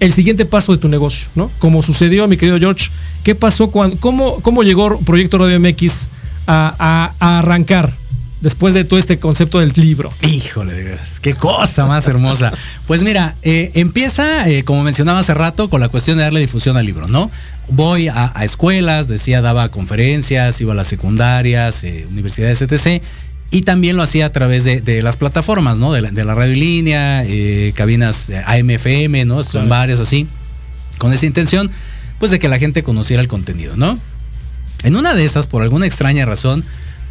[0.00, 1.50] el siguiente paso de tu negocio, ¿no?
[1.58, 2.90] Como sucedió, mi querido George,
[3.24, 6.08] ¿qué pasó cuando, cómo, cómo llegó Proyecto Radio MX
[6.46, 7.92] a, arrancar.
[8.40, 10.12] después de todo este concepto del libro?
[10.22, 12.52] Híjole, veras, qué cosa más hermosa.
[12.86, 16.76] Pues mira, eh, empieza, eh, como mencionaba hace rato, con la cuestión de darle difusión
[16.76, 17.30] al libro, ¿no?
[17.70, 23.02] Voy a, escuelas, decía, daba conferencias, iba a las secundarias, eh, universidades, etc.
[23.50, 25.92] Y también lo hacía a través de, las plataformas, ¿no?
[25.92, 27.24] De la, de la radio línea,
[27.74, 29.40] cabinas AMFM, ¿no?
[29.40, 30.26] Estuve en varias así,
[30.98, 31.70] con esa intención,
[32.18, 33.98] pues de que la gente conociera el contenido, ¿no?
[34.82, 36.64] En una de esas, por alguna extraña razón,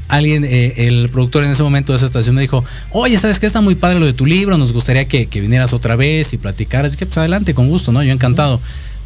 [0.07, 3.45] alguien, eh, el productor en ese momento de esa estación me dijo, oye, ¿sabes qué?
[3.45, 6.91] Está muy padre lo de tu libro, nos gustaría que, vinieras otra vez y platicaras.
[6.91, 8.03] Así que pues adelante, con gusto, ¿no?
[8.03, 8.59] Yo encantado.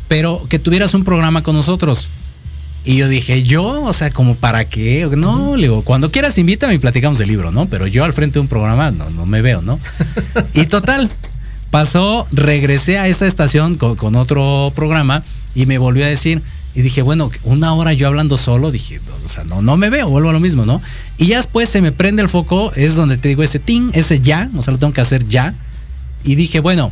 [0.08, 2.10] Pero que tuvieras un programa con nosotros.
[2.86, 6.76] Y yo dije, yo, o sea, como para qué, no, le digo, cuando quieras invítame
[6.76, 7.68] y platicamos del libro, ¿no?
[7.68, 9.78] Pero yo al frente de un programa no, no me veo, ¿no?
[10.53, 11.10] y total,
[11.70, 15.22] pasó, regresé a esa estación con, con otro programa
[15.53, 16.41] y me volvió a decir,
[16.78, 20.07] y dije, bueno, una hora yo hablando solo, dije, o sea, no, no me veo,
[20.09, 20.80] vuelvo a lo mismo, ¿no?
[21.17, 24.19] Y ya después se me prende el foco, es donde te digo ese ting, ese
[24.19, 25.55] ya, o sea, lo tengo que hacer ya.
[26.23, 26.91] Y dije, bueno,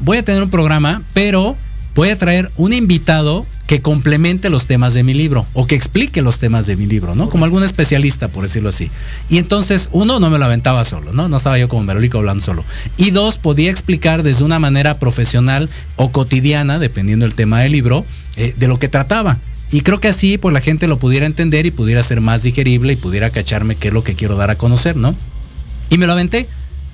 [0.00, 1.56] voy a tener un programa, pero
[1.94, 6.20] voy a traer un invitado que complemente los temas de mi libro o que explique
[6.20, 7.30] los temas de mi libro, ¿no?
[7.30, 8.90] Como algún especialista, por decirlo así.
[9.30, 11.28] Y entonces, uno, no me lo aventaba solo, ¿no?
[11.28, 12.64] No estaba yo como merolico hablando solo.
[12.96, 18.04] Y dos, podía explicar desde una manera profesional o cotidiana, dependiendo del tema del libro,
[18.36, 19.38] eh, de lo que trataba.
[19.70, 22.92] Y creo que así pues la gente lo pudiera entender y pudiera ser más digerible
[22.92, 25.14] y pudiera cacharme qué es lo que quiero dar a conocer, ¿no?
[25.88, 26.46] Y me lo aventé.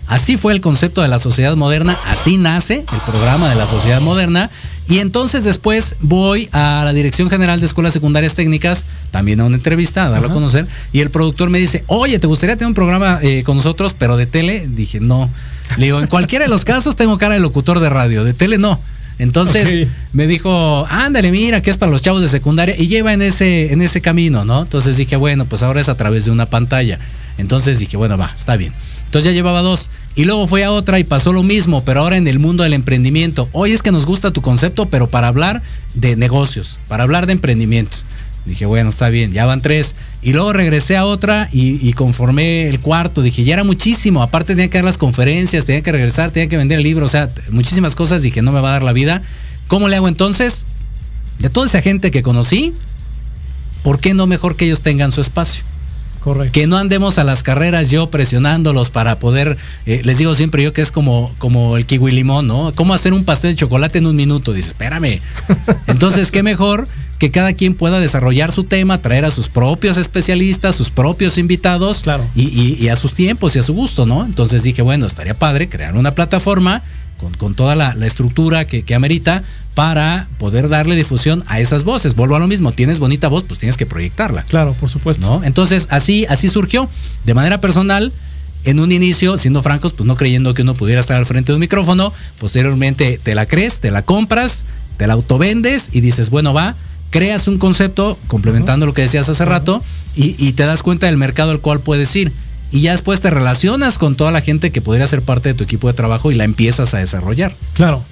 [0.06, 4.00] Así fue el concepto de la sociedad moderna, así nace el programa de la sociedad
[4.00, 4.48] moderna.
[4.88, 9.56] Y entonces después voy a la Dirección General de Escuelas Secundarias Técnicas, también a una
[9.56, 12.74] entrevista, a darlo a conocer, y el productor me dice, oye, ¿te gustaría tener un
[12.74, 14.66] programa eh, con nosotros, pero de tele?
[14.66, 15.28] Dije, no.
[15.76, 18.56] Le digo, en cualquiera de los casos tengo cara de locutor de radio, de tele
[18.56, 18.80] no.
[19.18, 23.22] Entonces me dijo, ándale, mira, que es para los chavos de secundaria y lleva en
[23.22, 24.62] ese, en ese camino, ¿no?
[24.62, 26.98] Entonces dije, bueno, pues ahora es a través de una pantalla.
[27.36, 28.72] Entonces dije, bueno, va, está bien.
[29.06, 29.90] Entonces ya llevaba dos.
[30.14, 32.74] Y luego fue a otra y pasó lo mismo, pero ahora en el mundo del
[32.74, 33.48] emprendimiento.
[33.52, 35.62] Hoy es que nos gusta tu concepto, pero para hablar
[35.94, 37.98] de negocios, para hablar de emprendimiento.
[38.48, 39.94] Dije, bueno, está bien, ya van tres.
[40.22, 43.22] Y luego regresé a otra y, conformé el cuarto.
[43.22, 44.22] Dije, ya era muchísimo.
[44.22, 47.06] Aparte tenía que dar las conferencias, tenía que regresar, tenía que vender el libro.
[47.06, 48.22] O sea, muchísimas cosas.
[48.22, 49.22] Dije, no me va a dar la vida.
[49.68, 50.66] ¿Cómo le hago entonces?
[51.38, 52.72] De toda esa gente que conocí,
[53.82, 55.62] ¿por qué no mejor que ellos tengan su espacio?
[56.20, 56.52] Correcto.
[56.52, 60.72] Que no andemos a las carreras yo presionándolos para poder, eh, les digo siempre yo
[60.72, 62.72] que es como, como el kiwi limón, ¿no?
[62.74, 64.52] ¿Cómo hacer un pastel de chocolate en un minuto?
[64.52, 65.20] Dice, espérame.
[65.86, 66.88] Entonces, ¿qué mejor
[67.18, 72.00] que cada quien pueda desarrollar su tema, traer a sus propios especialistas, sus propios invitados
[72.02, 72.24] claro.
[72.34, 74.24] y, a sus tiempos y a su gusto, ¿no?
[74.24, 76.82] Entonces dije, bueno, estaría padre crear una plataforma
[77.38, 79.42] con, toda la, estructura que, que, amerita
[79.74, 82.14] para poder darle difusión a esas voces.
[82.14, 84.42] Vuelvo a lo mismo, tienes bonita voz, pues tienes que proyectarla.
[84.44, 85.26] Claro, por supuesto.
[85.26, 85.44] ¿no?
[85.44, 86.88] Entonces así, así surgió.
[87.24, 88.12] De manera personal,
[88.64, 91.56] en un inicio, siendo francos, pues no creyendo que uno pudiera estar al frente de
[91.56, 94.64] un micrófono, posteriormente te la crees, te la compras,
[94.96, 96.74] te la autovendes y dices, bueno, va,
[97.10, 99.82] creas un concepto, complementando lo que decías hace rato,
[100.16, 102.32] y, te das cuenta del mercado al cual puedes ir.
[102.72, 105.62] Y ya después te relacionas con toda la gente que podría ser parte de tu
[105.62, 107.54] equipo de trabajo y la empiezas a desarrollar.
[107.74, 108.02] Claro.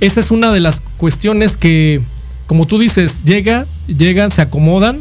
[0.00, 2.02] Esa es una de las cuestiones que,
[2.46, 4.98] como tú dices, llega, llegan, se acomodan.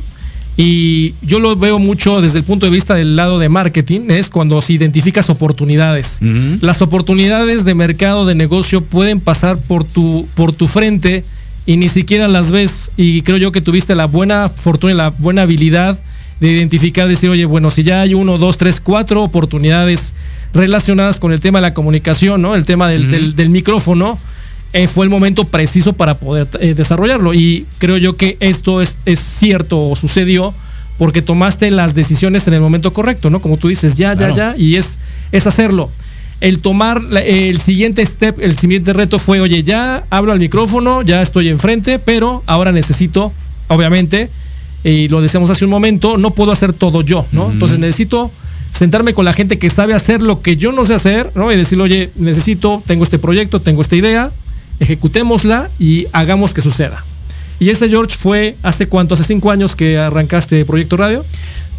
[0.56, 4.30] Y yo lo veo mucho desde el punto de vista del lado de marketing, es
[4.30, 6.20] cuando se identificas oportunidades.
[6.62, 11.26] Las oportunidades de mercado, de negocio pueden pasar por tu, por tu frente
[11.66, 12.92] y ni siquiera las ves.
[12.98, 16.00] Y creo yo que tuviste la buena fortuna y la buena habilidad
[16.40, 20.14] de identificar, decir, oye, bueno, si ya hay uno, dos, tres, cuatro oportunidades
[20.54, 22.56] relacionadas con el tema de la comunicación, ¿no?
[22.56, 24.18] El tema del, del, micrófono,
[24.74, 27.34] eh, fue el momento preciso para poder eh, desarrollarlo.
[27.34, 30.54] Y creo yo que esto es, es cierto o sucedió
[30.98, 33.42] porque tomaste las decisiones en el momento correcto, ¿no?
[33.42, 34.98] Como tú dices, ya, ya, ya, y es,
[35.32, 35.90] es hacerlo
[36.46, 41.24] el tomar el siguiente step, el siguiente reto fue, oye, ya hablo al micrófono, ya
[41.24, 43.34] estoy enfrente, pero ahora necesito,
[43.68, 44.30] obviamente,
[44.84, 47.50] y lo decíamos hace un momento, no puedo hacer todo yo, ¿no?
[47.50, 48.30] Entonces necesito
[48.72, 51.52] sentarme con la gente que sabe hacer lo que yo no sé hacer, ¿no?
[51.52, 54.30] Y decirle, oye, necesito, tengo este proyecto, tengo esta idea,
[54.80, 57.04] ejecutémosla y hagamos que suceda.
[57.60, 61.26] Y ese George fue hace cuánto, hace cinco años que arrancaste Proyecto Radio.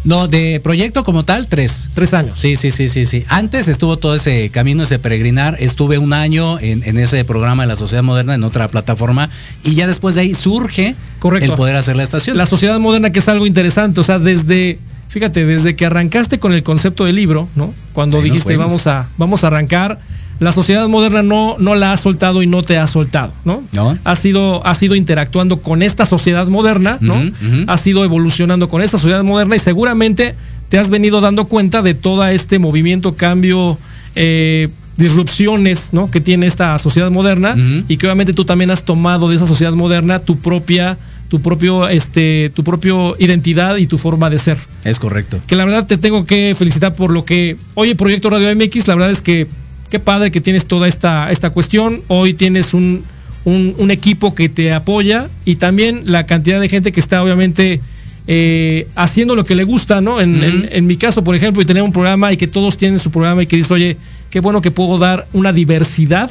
[0.07, 1.89] No, de proyecto como tal, tres.
[1.93, 2.39] Tres años.
[2.39, 3.25] Sí, sí, sí, sí, sí.
[3.27, 5.57] Antes estuvo todo ese camino, ese peregrinar.
[5.59, 9.29] Estuve un año en, ese programa de la Sociedad Moderna, en otra plataforma,
[9.65, 10.95] y ya después de ahí surge
[11.41, 12.37] el poder hacer la estación.
[12.37, 14.79] La Sociedad Moderna, que es algo interesante, o sea, desde,
[15.09, 17.73] fíjate, desde que arrancaste con el concepto del libro, ¿no?
[17.91, 19.99] Cuando dijiste vamos a, vamos a arrancar
[20.39, 23.63] la sociedad moderna no, no la ha soltado y no te ha soltado, ¿no?
[23.71, 23.97] ¿No?
[24.03, 27.21] Ha sido, ha sido interactuando con esta sociedad moderna, ¿no?
[27.67, 30.35] Ha sido evolucionando con esta sociedad moderna y seguramente
[30.69, 33.77] te has venido dando cuenta de todo este movimiento, cambio,
[34.15, 36.09] eh, disrupciones ¿no?
[36.09, 37.55] que tiene esta sociedad moderna
[37.87, 40.97] y que obviamente tú también has tomado de esa sociedad moderna tu propia
[41.29, 44.57] tu propio este tu propio identidad y tu forma de ser.
[44.85, 45.39] Es correcto.
[45.45, 48.95] Que la verdad te tengo que felicitar por lo que oye Proyecto Radio MX, la
[48.95, 49.45] verdad es que
[49.89, 53.03] qué padre que tienes toda esta esta cuestión, hoy tienes un
[53.47, 57.79] un, equipo que te apoya y también la cantidad de gente que está obviamente
[58.27, 60.19] eh, haciendo lo que le gusta, ¿no?
[60.19, 63.43] En, mi caso, por ejemplo, y tener un programa y que todos tienen su programa
[63.43, 63.97] y que dice, oye,
[64.29, 66.29] qué bueno que puedo dar una diversidad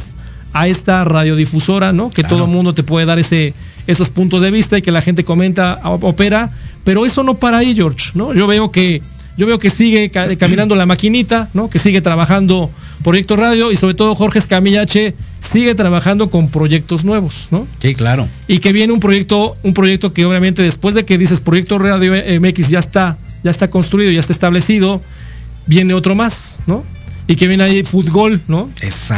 [0.53, 2.11] a esta radiodifusora, ¿no?
[2.11, 3.55] Que todo el mundo te puede dar ese,
[3.87, 6.51] esos puntos de vista y que la gente comenta, opera,
[6.85, 8.35] pero eso no para ahí, George, ¿no?
[8.35, 9.01] Yo veo que
[9.39, 11.69] yo veo que sigue caminando la maquinita, ¿no?
[11.69, 12.71] Que sigue trabajando
[13.07, 17.65] Proyecto Radio y sobre todo Jorge Escamillache sigue trabajando con proyectos nuevos, ¿no?
[17.79, 18.29] Sí, claro.
[18.49, 22.15] Y que viene un proyecto, un proyecto que obviamente después de que dices Proyecto Radio
[22.41, 25.01] MX ya está, ya está construido, ya está establecido,
[25.67, 26.83] viene otro más, ¿no?
[27.29, 28.69] Y que viene ahí Fútbol, ¿no?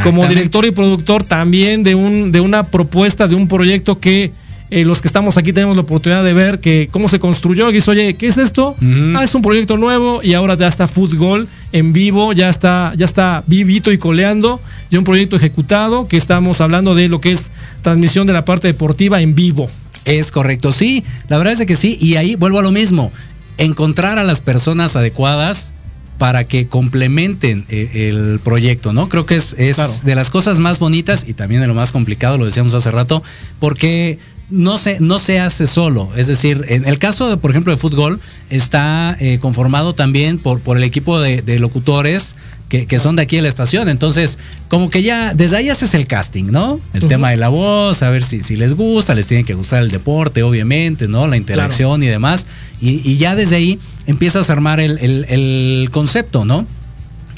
[0.03, 4.31] Como director y productor también de un de una propuesta de un proyecto que
[4.71, 7.69] eh, los que estamos aquí tenemos la oportunidad de ver que cómo se construyó.
[7.69, 8.75] Y dice, oye, ¿qué es esto?
[9.15, 13.05] Ah, es un proyecto nuevo y ahora ya está fútbol en vivo, ya está, ya
[13.05, 14.61] está vivito y coleando.
[14.91, 17.51] Y un proyecto ejecutado que estamos hablando de lo que es
[17.81, 19.69] transmisión de la parte deportiva en vivo.
[20.05, 21.97] Es correcto, sí, la verdad es que sí.
[21.99, 23.11] Y ahí vuelvo a lo mismo,
[23.57, 25.73] encontrar a las personas adecuadas
[26.19, 29.07] para que complementen eh, el proyecto, ¿no?
[29.07, 32.37] Creo que es, es de las cosas más bonitas y también de lo más complicado,
[32.37, 33.23] lo decíamos hace rato,
[33.59, 36.09] porque no se, no se hace solo.
[36.15, 38.19] Es decir, en el caso, de, por ejemplo, de fútbol,
[38.49, 42.35] está eh, conformado también por, por el equipo de, locutores
[42.69, 43.89] que, son de aquí de la estación.
[43.89, 44.37] Entonces,
[44.67, 46.79] como que ya, desde ahí haces el casting, ¿no?
[46.93, 49.81] El tema de la voz, a ver si, si les gusta, les tiene que gustar
[49.81, 51.27] el deporte, obviamente, ¿no?
[51.27, 52.45] La interacción y demás.
[52.79, 56.65] Y, ya desde ahí empiezas a armar el, el concepto, ¿no?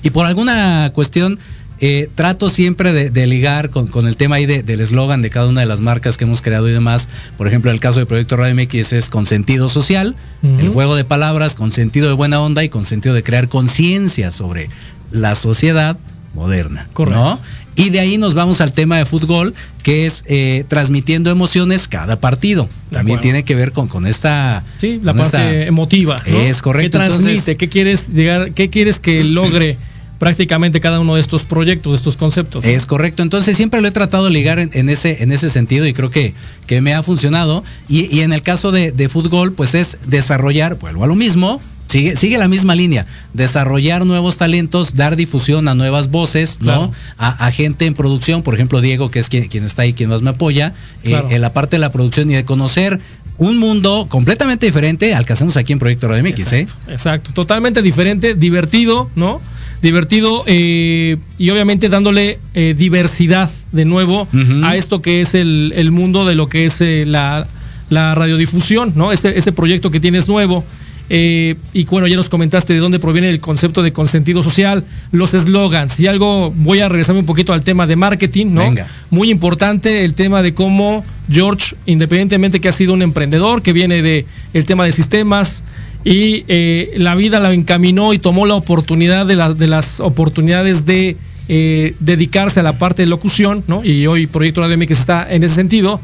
[0.04, 1.40] Y por alguna cuestión
[1.84, 5.68] eh, trato siempre de, ligar con, el tema ahí del eslogan de cada una de
[5.68, 7.08] las marcas que hemos creado y demás.
[7.38, 11.04] Por ejemplo, el caso del proyecto Radio MX es con sentido social, el juego de
[11.04, 14.70] palabras con sentido de buena onda y con sentido de crear conciencia sobre
[15.12, 15.98] la sociedad
[16.36, 16.88] moderna.
[16.94, 17.40] Correcto.
[17.76, 22.20] Y de ahí nos vamos al tema de fútbol, que es eh, transmitiendo emociones cada
[22.20, 22.70] partido.
[22.92, 24.64] También tiene que ver con, con esta.
[24.78, 26.18] Sí, la parte emotiva.
[26.28, 27.00] Es correcto.
[27.00, 27.58] ¿Qué transmite?
[27.58, 28.52] ¿Qué quieres llegar?
[28.52, 29.78] ¿Qué quieres que logre?
[30.22, 32.64] Prácticamente cada uno de estos proyectos, de estos conceptos.
[32.64, 35.94] Es correcto, entonces siempre lo he tratado de ligar en, ese, en ese sentido y
[35.94, 36.36] creo que,
[36.68, 37.64] que me ha funcionado.
[37.90, 42.38] Y, en el caso de, fútbol, pues es desarrollar, vuelvo a lo mismo, Sigue, sigue,
[42.38, 46.94] la misma línea, desarrollar nuevos talentos, dar difusión a nuevas voces, ¿no?
[47.18, 50.22] A, gente en producción, por ejemplo, Diego, que es quien, quien está ahí, quien más
[50.22, 53.02] me apoya, eh, en la parte de la producción y de conocer
[53.40, 56.68] un mundo completamente diferente al que hacemos aquí en Proyecto Radio MX, ¿eh?
[56.90, 59.42] Exacto, totalmente diferente, divertido, ¿no?
[59.82, 64.28] Divertido eh, y obviamente dándole eh, diversidad de nuevo
[64.64, 67.48] a esto que es el, mundo de lo que es eh, la,
[67.90, 69.12] radiodifusión, ¿no?
[69.12, 70.64] Ese, ese proyecto que tienes nuevo.
[71.10, 76.00] y bueno, ya nos comentaste de dónde proviene el concepto de consentido social, los eslogans
[76.00, 78.74] y algo, voy a regresarme un poquito al tema de marketing, ¿no?
[79.10, 84.02] Muy importante el tema de cómo George, independientemente que ha sido un emprendedor, que viene
[84.02, 85.64] de el tema de sistemas,
[86.04, 91.16] y eh, la vida la encaminó y tomó la oportunidad de, de las oportunidades de
[91.48, 93.84] eh, dedicarse a la parte de locución, ¿no?
[93.84, 96.00] Y hoy Proyecto Radio MX está en ese sentido.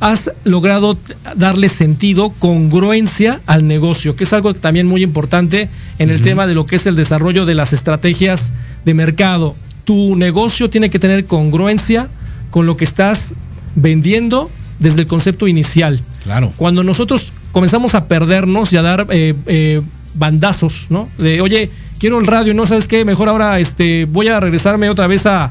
[0.00, 0.98] Has logrado
[1.36, 5.68] darle sentido, congruencia al negocio, que es algo también muy importante
[5.98, 8.52] en el tema de lo que es el desarrollo de las estrategias
[8.84, 9.54] de mercado.
[9.84, 12.08] Tu negocio tiene que tener congruencia
[12.50, 13.34] con lo que estás
[13.76, 16.00] vendiendo desde el concepto inicial.
[16.24, 16.52] Claro.
[16.56, 19.80] Cuando nosotros comenzamos a perdernos y a dar eh, eh,
[20.14, 21.08] bandazos, ¿no?
[21.18, 22.66] De, oye, quiero el radio, ¿no?
[22.66, 23.04] ¿Sabes qué?
[23.04, 25.50] Mejor ahora este, voy a regresarme otra vez a,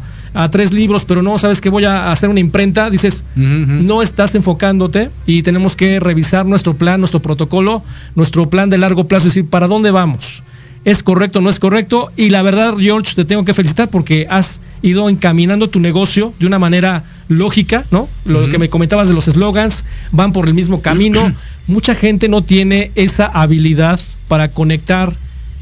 [0.49, 1.69] tres libros, pero no, ¿sabes qué?
[1.69, 2.89] Voy a hacer una imprenta.
[2.89, 7.83] Dices, no estás enfocándote y tenemos que revisar nuestro plan, nuestro protocolo,
[8.15, 10.41] nuestro plan de largo plazo y decir, ¿para dónde vamos?
[10.83, 12.09] ¿Es correcto no es correcto?
[12.15, 16.47] Y la verdad, George, te tengo que felicitar porque has ido encaminando tu negocio de
[16.47, 18.07] una manera lógica, ¿no?
[18.25, 21.33] Lo que me comentabas de los eslogans, van por el mismo camino.
[21.67, 25.13] Mucha gente no tiene esa habilidad para conectar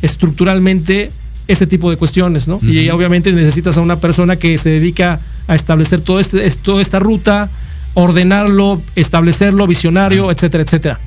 [0.02, 1.12] estructuralmente
[1.48, 2.60] ese tipo de cuestiones, ¿no?
[2.62, 7.00] Y obviamente necesitas a una persona que se dedica a establecer todo este, toda esta
[7.00, 7.50] ruta,
[7.96, 11.00] ordenarlo, establecerlo, visionario, etcétera, etcétera.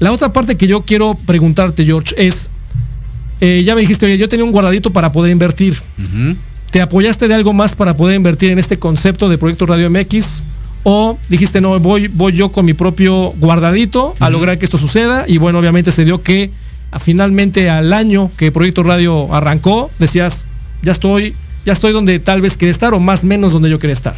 [0.00, 2.50] La otra parte que yo quiero preguntarte, George, es,
[3.40, 5.80] eh, ya me dijiste, oye, yo tenía un guardadito para poder invertir.
[6.70, 10.42] ¿Te apoyaste de algo más para poder invertir en este concepto de Proyecto Radio MX?
[10.88, 15.24] ¿O dijiste, no, voy, voy yo con mi propio guardadito a lograr que esto suceda?
[15.26, 16.52] Y bueno, obviamente se dio que
[17.00, 20.44] finalmente al año que Proyecto Radio arrancó, decías,
[20.82, 21.34] ya estoy,
[21.64, 24.14] ya estoy donde tal vez quería estar o más menos donde yo quería estar.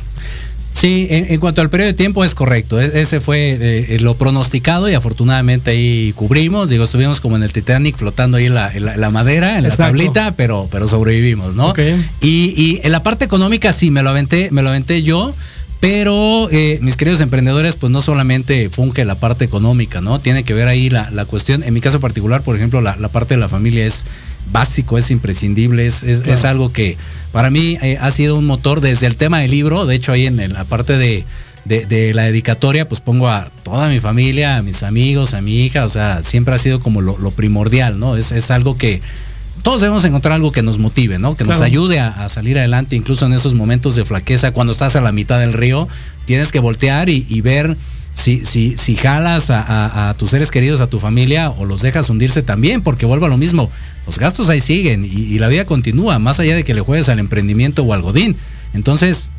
[0.70, 2.78] Sí, en, cuanto al periodo de tiempo es correcto.
[2.78, 6.68] E, ese fue eh, eh, lo pronosticado y afortunadamente ahí cubrimos.
[6.68, 10.68] Digo, estuvimos como en el Titanic flotando ahí en la, madera, en la tablita, pero,
[10.70, 11.72] pero sobrevivimos, ¿no?
[12.20, 15.32] Y, y, en la parte económica sí, me lo aventé, me lo aventé yo.
[15.80, 20.18] Pero eh, mis queridos emprendedores, pues no solamente funge la parte económica, ¿no?
[20.18, 23.40] Tiene que ver ahí la, cuestión, en mi caso particular, por ejemplo, la, parte de
[23.40, 24.04] la familia es
[24.50, 26.96] básico, es imprescindible, es, es, algo que
[27.32, 30.26] para mí eh, ha sido un motor desde el tema del libro, de hecho ahí
[30.26, 31.24] en, la parte de,
[32.12, 35.88] la dedicatoria, pues pongo a toda mi familia, a mis amigos, a mi hija, o
[35.88, 38.16] sea, siempre ha sido como lo, primordial, ¿no?
[38.16, 39.00] Es, es algo que
[39.62, 41.36] todos debemos encontrar algo que nos motive, ¿no?
[41.36, 45.00] Que nos ayude a, salir adelante, incluso en esos momentos de flaqueza, cuando estás a
[45.00, 45.88] la mitad del río,
[46.24, 47.76] tienes que voltear y, ver
[48.14, 52.42] si, si, si jalas a, tus seres queridos, a tu familia, o los dejas hundirse
[52.42, 53.70] también, porque vuelve a lo mismo.
[54.06, 57.18] Los gastos ahí siguen y, la vida continúa, más allá de que le juegues al
[57.18, 58.36] emprendimiento o al godín.
[58.74, 59.30] Entonces,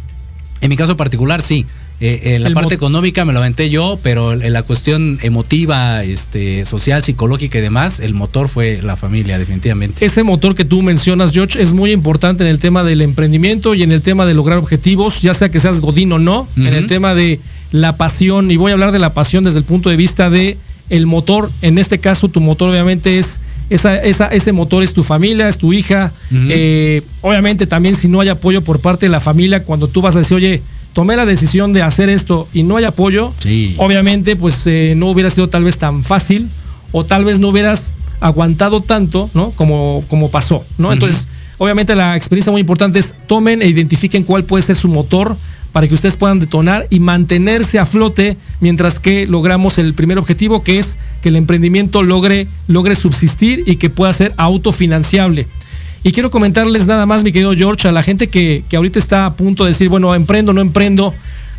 [0.62, 1.66] en mi caso particular, sí.
[2.02, 6.64] Eh, eh, la parte económica me lo aventé yo, pero en la cuestión emotiva, este,
[6.64, 10.06] social, psicológica y demás, el motor fue la familia, definitivamente.
[10.06, 13.84] Ese motor que tú mencionas, George, es muy importante en el tema del emprendimiento y
[13.84, 16.88] en el tema de lograr objetivos, ya sea que seas godín o no, en el
[16.88, 17.40] tema de
[17.72, 20.58] la pasión, y voy a hablar de la pasión desde el punto de vista de
[20.90, 23.40] el motor, en este caso tu motor obviamente es
[23.70, 26.12] esa, esa, ese motor es tu familia, es tu hija.
[26.32, 30.16] Eh, obviamente también si no hay apoyo por parte de la familia, cuando tú vas
[30.16, 30.62] a decir, oye,
[30.94, 33.34] tomé la decisión de hacer esto y no hay apoyo,
[33.78, 36.50] obviamente pues eh, no hubiera sido tal vez tan fácil
[36.92, 39.52] o tal vez no hubieras aguantado tanto, ¿no?
[39.52, 40.92] Como, como pasó, ¿no?
[40.92, 41.28] Entonces,
[41.58, 45.36] obviamente la experiencia muy importante es tomen e identifiquen cuál puede ser su motor
[45.72, 50.64] para que ustedes puedan detonar y mantenerse a flote mientras que logramos el primer objetivo
[50.64, 55.48] que es que el emprendimiento logre, logre subsistir y que pueda ser autofinanciable.
[56.04, 59.34] Y quiero comentarles nada más, mi querido George, a la gente que, ahorita está a
[59.36, 61.14] punto de decir, bueno, emprendo, no emprendo.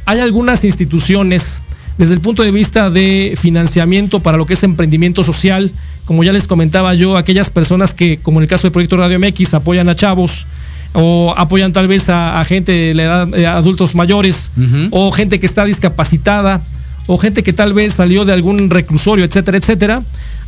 [0.07, 1.61] Hay algunas instituciones
[1.99, 5.71] desde el punto de vista de financiamiento para lo que es emprendimiento social,
[6.07, 9.19] como ya les comentaba yo, aquellas personas que, como en el caso del Proyecto Radio
[9.19, 10.47] MX, apoyan a chavos
[10.95, 14.51] o apoyan tal vez a, gente de la edad, eh, adultos mayores,
[14.91, 16.61] o gente que está discapacitada,
[17.07, 20.03] o gente que tal vez salió de algún reclusorio, etcétera, etcétera.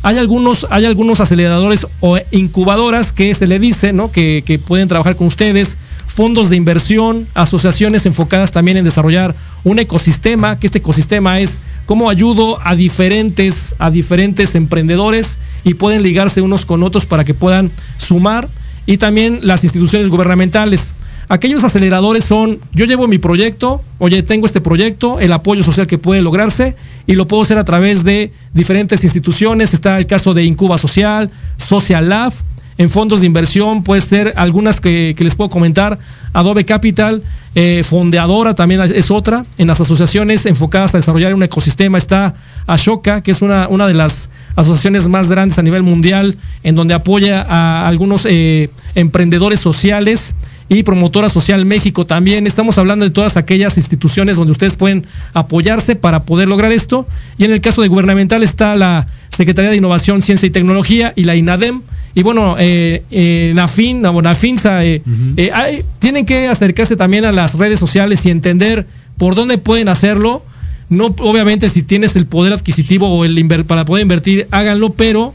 [0.05, 4.11] Hay algunos, hay algunos aceleradores o incubadoras que se le dice, ¿no?
[4.11, 5.77] Que, pueden trabajar con ustedes,
[6.07, 9.33] fondos de inversión, asociaciones enfocadas también en desarrollar
[9.63, 16.03] un ecosistema, que este ecosistema es cómo ayudo a diferentes, a diferentes emprendedores y pueden
[16.03, 18.49] ligarse unos con otros para que puedan sumar.
[18.85, 20.93] Y también las instituciones gubernamentales.
[21.29, 25.97] Aquellos aceleradores son, yo llevo mi proyecto, oye, tengo este proyecto, el apoyo social que
[25.97, 26.75] puede lograrse
[27.07, 29.73] y lo puedo hacer a través de diferentes instituciones.
[29.73, 32.33] Está el caso de Incuba Social, Social Lab,
[32.77, 35.99] en fondos de inversión, puede ser algunas que, les puedo comentar,
[36.33, 37.21] Adobe Capital,
[37.55, 39.45] eh, Fondeadora también es otra.
[39.59, 42.33] En las asociaciones enfocadas a desarrollar un ecosistema está
[42.65, 46.95] Ashoka, que es una, una de las asociaciones más grandes a nivel mundial, en donde
[46.95, 50.33] apoya a algunos eh, emprendedores sociales
[50.69, 52.47] y Promotora Social México también.
[52.47, 57.07] Estamos hablando de todas aquellas instituciones donde ustedes pueden apoyarse para poder lograr esto.
[57.37, 61.23] Y en el caso de gubernamental está la Secretaría de Innovación, Ciencia y Tecnología y
[61.25, 61.81] la INADEM.
[62.15, 65.01] Y bueno, eh, eh, NAFIN, NAFINSA, eh,
[65.37, 68.85] eh tienen que acercarse también a las redes sociales y entender
[69.17, 70.45] por dónde pueden hacerlo.
[70.89, 75.33] No, obviamente, si tienes el poder adquisitivo o el para poder invertir, háganlo, pero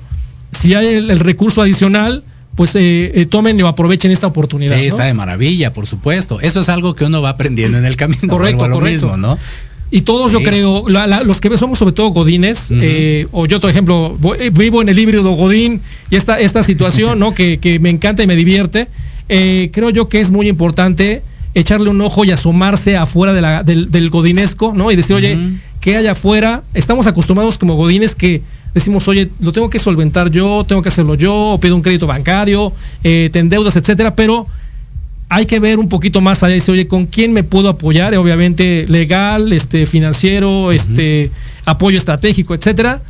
[0.53, 2.23] si hay el recurso adicional,
[2.59, 4.77] pues eh, eh, tomen o aprovechen esta oportunidad.
[4.77, 6.41] Sí, está de maravilla, por supuesto.
[6.41, 8.27] Eso es algo que uno va aprendiendo en el camino.
[8.27, 9.07] Correcto, correcto.
[9.07, 9.39] Mismo, ¿no?
[9.93, 14.19] Y todos, yo creo, los que somos sobre todo godines, eh, o yo, por ejemplo,
[14.55, 15.81] vivo en el híbrido godín
[16.11, 17.33] y esta, esta situación, ¿no?
[17.37, 18.89] Que, me encanta y me divierte,
[19.29, 21.23] creo yo que es muy importante
[21.55, 24.91] echarle un ojo y asomarse afuera de la, del, godinesco, ¿no?
[24.91, 25.39] Y decir, oye,
[25.81, 26.65] ¿qué hay afuera?
[26.75, 28.43] Estamos acostumbrados como godines que
[28.79, 32.07] decimos, oye, lo tengo que solventar yo, tengo que hacerlo yo, o pido un crédito
[32.07, 32.73] bancario,
[33.05, 34.47] eh, te endeudas, etcétera, pero
[35.29, 38.17] hay que ver un poquito más allá y decir, oye, ¿con quién me puedo apoyar?
[38.17, 41.31] obviamente legal, este, financiero, este,
[41.65, 43.03] apoyo estratégico, etcétera.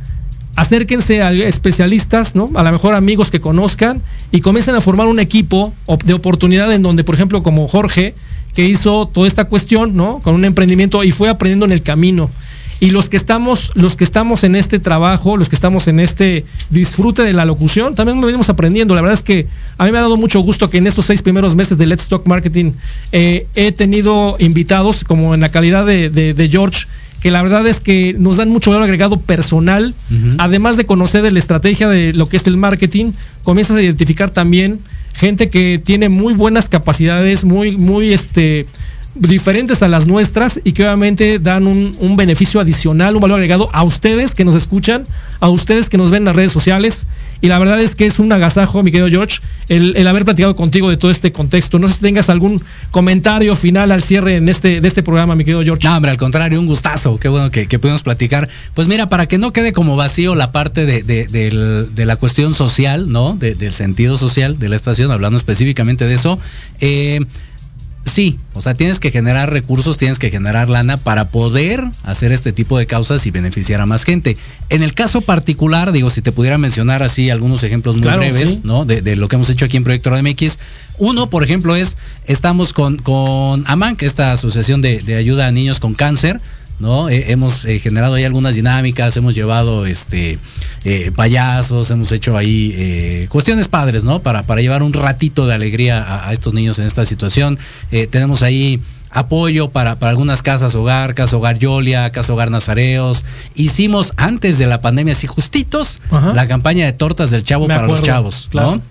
[0.55, 2.49] Acérquense a especialistas, ¿no?
[2.55, 4.01] A lo mejor amigos que conozcan
[4.31, 8.13] y comiencen a formar un equipo de oportunidad en donde, por ejemplo, como Jorge,
[8.53, 10.19] que hizo toda esta cuestión, ¿no?
[10.19, 12.29] Con un emprendimiento y fue aprendiendo en el camino.
[12.81, 16.45] Y los que estamos, los que estamos en este trabajo, los que estamos en este
[16.69, 18.95] disfrute de la locución, también venimos aprendiendo.
[18.95, 21.21] La verdad es que a mí me ha dado mucho gusto que en estos seis
[21.21, 22.71] primeros meses de Let's Talk Marketing
[23.11, 26.85] eh, he tenido invitados, como en la calidad de, George,
[27.19, 29.93] que la verdad es que nos dan mucho valor agregado personal,
[30.37, 33.11] además de conocer de la estrategia de lo que es el marketing,
[33.43, 34.79] comienzas a identificar también
[35.13, 38.67] gente que tiene muy buenas capacidades, muy, muy este
[39.19, 43.83] diferentes a las nuestras y que obviamente dan un, beneficio adicional, un valor agregado a
[43.83, 45.05] ustedes que nos escuchan,
[45.39, 47.07] a ustedes que nos ven en las redes sociales.
[47.41, 49.39] Y la verdad es que es un agasajo, mi querido George,
[49.69, 51.79] el, haber platicado contigo de todo este contexto.
[51.79, 52.61] No sé si tengas algún
[52.91, 55.87] comentario final al cierre en este, de este programa, mi querido George.
[55.87, 57.17] No, hombre, al contrario, un gustazo.
[57.17, 58.49] Qué bueno que, pudimos platicar.
[58.73, 63.37] Pues mira, para que no quede como vacío la parte de, la cuestión social, ¿no?
[63.39, 66.39] del sentido social de la estación, hablando específicamente de eso.
[66.81, 67.21] Eh,
[68.09, 72.51] sí, o sea, tienes que generar recursos, tienes que generar lana para poder hacer este
[72.51, 74.37] tipo de causas y beneficiar a más gente.
[74.69, 78.85] En el caso particular, digo, si te pudiera mencionar así algunos ejemplos muy breves, ¿no?
[78.85, 80.59] De, lo que hemos hecho aquí en Proyecto MX.
[80.97, 85.51] Uno, por ejemplo, es, estamos con, con AMAN, que es esta asociación de ayuda a
[85.51, 86.41] niños con cáncer
[86.79, 87.09] ¿no?
[87.09, 90.39] Eh, hemos eh, generado ahí algunas dinámicas, hemos llevado este
[90.85, 94.19] eh, payasos, hemos hecho ahí cuestiones padres, ¿no?
[94.19, 97.59] Para, para llevar un ratito de alegría a, estos niños en esta situación.
[98.09, 103.25] tenemos ahí apoyo para, para, algunas casas hogar, Casa Hogar Yolia, Casa Hogar Nazareos.
[103.55, 108.01] Hicimos antes de la pandemia, así justitos, la campaña de tortas del chavo para los
[108.01, 108.81] chavos, ¿no?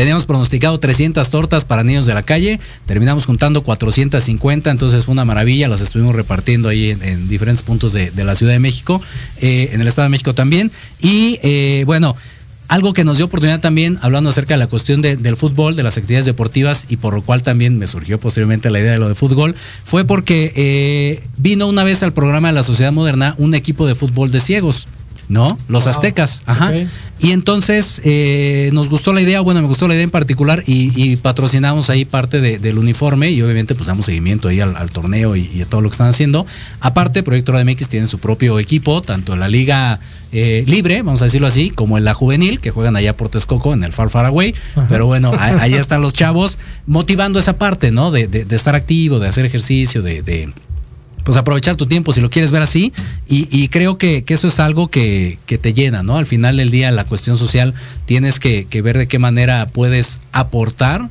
[0.00, 5.26] Teníamos pronosticado 300 tortas para niños de la calle, terminamos juntando 450, entonces fue una
[5.26, 9.02] maravilla, las estuvimos repartiendo ahí en, diferentes puntos de, la Ciudad de México,
[9.42, 10.70] eh, en el Estado de México también.
[11.02, 12.16] Y eh, bueno,
[12.68, 15.98] algo que nos dio oportunidad también, hablando acerca de la cuestión del fútbol, de las
[15.98, 19.14] actividades deportivas, y por lo cual también me surgió posteriormente la idea de lo de
[19.14, 23.86] fútbol, fue porque eh, vino una vez al programa de la Sociedad Moderna un equipo
[23.86, 24.86] de fútbol de ciegos.
[25.30, 25.56] ¿No?
[25.68, 26.72] Los aztecas, ajá.
[27.20, 31.16] Y entonces eh, nos gustó la idea, bueno, me gustó la idea en particular y,
[31.16, 35.66] patrocinamos ahí parte del uniforme y obviamente pues damos seguimiento ahí al, torneo y, a
[35.66, 36.46] todo lo que están haciendo.
[36.80, 40.00] Aparte, Proyecto MX tiene su propio equipo, tanto en la liga
[40.32, 43.72] eh, libre, vamos a decirlo así, como en la juvenil, que juegan allá por Texcoco,
[43.72, 44.54] en el Far Far Away.
[44.88, 48.10] Pero bueno, ahí, están los chavos motivando esa parte, ¿no?
[48.10, 50.52] De, estar activo, de hacer ejercicio, de
[51.30, 52.92] pues aprovechar tu tiempo si lo quieres ver así
[53.28, 56.16] y, creo que, eso es algo que, te llena, ¿no?
[56.16, 57.72] Al final del día la cuestión social
[58.04, 61.08] tienes que, ver de qué manera puedes aportar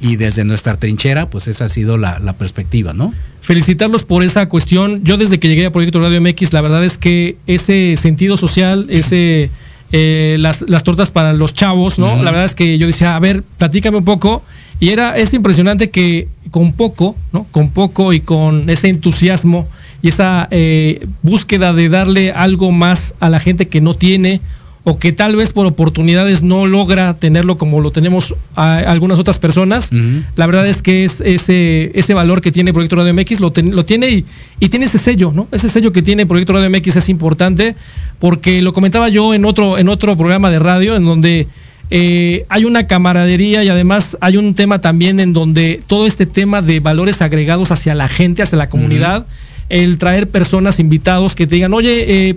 [0.00, 3.14] y desde nuestra trinchera pues esa ha sido la, perspectiva, ¿no?
[3.42, 5.04] Felicitarlos por esa cuestión.
[5.04, 8.86] Yo desde que llegué a Proyecto Radio MX la verdad es que ese sentido social,
[8.90, 9.50] ese...
[9.92, 12.16] Eh, las, tortas para los chavos, ¿no?
[12.16, 14.42] La verdad es que yo decía, a ver, platícame un poco
[14.80, 17.46] y era, es impresionante que con poco, ¿no?
[17.50, 19.68] Con poco y con ese entusiasmo
[20.02, 24.40] y esa eh, búsqueda de darle algo más a la gente que no tiene
[24.82, 29.38] o que tal vez por oportunidades no logra tenerlo como lo tenemos a algunas otras
[29.38, 29.90] personas.
[30.36, 33.84] La verdad es que es ese, ese valor que tiene Proyecto Radio MX lo, lo
[33.84, 34.24] tiene y,
[34.58, 35.48] y, tiene ese sello, ¿no?
[35.52, 37.76] Ese sello que tiene Proyecto Radio MX es importante
[38.18, 41.46] porque lo comentaba yo en otro, en otro programa de radio en donde
[41.92, 46.62] eh, hay una camaradería y además hay un tema también en donde todo este tema
[46.62, 49.26] de valores agregados hacia la gente, hacia la comunidad,
[49.68, 52.36] el traer personas, invitados que te digan, oye, eh,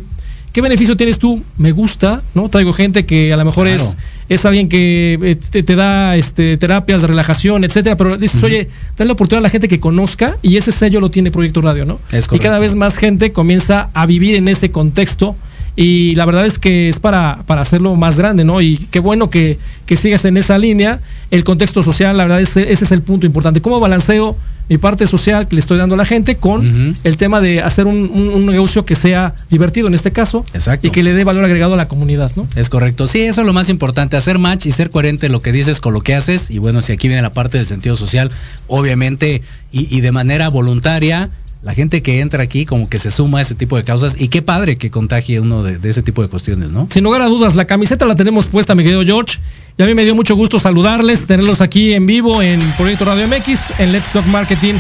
[0.53, 1.43] ¿qué beneficio tienes tú?
[1.57, 2.49] Me gusta, ¿no?
[2.49, 3.95] Traigo gente que a lo mejor es,
[4.27, 9.09] es alguien que eh, te, da este, terapias de relajación, etcétera, pero dices, oye, dale
[9.09, 11.99] la oportunidad a la gente que conozca y ese sello lo tiene Proyecto Radio, ¿no?
[12.31, 15.35] y cada vez más gente comienza a vivir en ese contexto
[15.75, 18.61] y la verdad es que es para, para hacerlo más grande, ¿no?
[18.61, 20.99] Y qué bueno que, que sigas en esa línea.
[21.31, 23.61] El contexto social, la verdad, es, ese es el punto importante.
[23.61, 24.37] ¿Cómo balanceo
[24.69, 27.85] mi parte social que le estoy dando a la gente con el tema de hacer
[27.85, 30.45] un, negocio que sea divertido en este caso
[30.81, 32.47] y que le dé valor agregado a la comunidad, ¿no?
[32.55, 33.07] Es correcto.
[33.07, 35.93] Sí, eso es lo más importante, hacer match y ser coherente lo que dices con
[35.93, 36.49] lo que haces.
[36.49, 38.31] Y bueno, si aquí viene la parte del sentido social,
[38.67, 41.29] obviamente, y, y de manera voluntaria,
[41.63, 44.27] la gente que entra aquí como que se suma a ese tipo de causas y
[44.27, 46.87] qué padre que contagie uno de, ese tipo de cuestiones, ¿no?
[46.91, 49.39] Sin lugar a dudas, la camiseta la tenemos puesta, mi querido George.
[49.77, 53.25] Y a mí me dio mucho gusto saludarles, tenerlos aquí en vivo en Proyecto Radio
[53.27, 54.73] MX, en Let's Talk Marketing.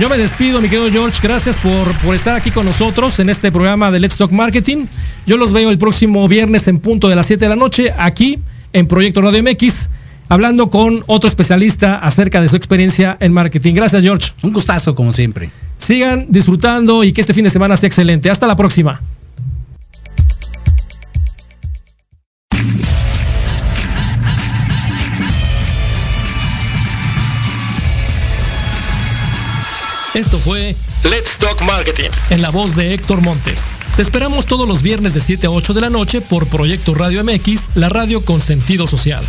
[0.00, 1.18] Yo me despido, mi querido George.
[1.22, 4.86] Gracias por, por estar aquí con nosotros en este programa de Let's Talk Marketing.
[5.26, 8.38] Yo los veo el próximo viernes en punto de las 7 de la noche aquí
[8.72, 9.88] en Proyecto Radio MX
[10.28, 13.74] hablando con otro especialista acerca de su experiencia en marketing.
[13.74, 14.32] Gracias, George.
[14.42, 15.50] Un gustazo, como siempre.
[15.90, 18.30] Sigan disfrutando y que este fin de semana sea excelente.
[18.30, 19.00] Hasta la próxima.
[30.14, 33.64] Esto fue Let's Talk Marketing en la voz de Héctor Montes.
[33.96, 37.24] Te esperamos todos los viernes de 7 a 8 de la noche por Proyecto Radio
[37.24, 39.24] MX, la radio con sentido social.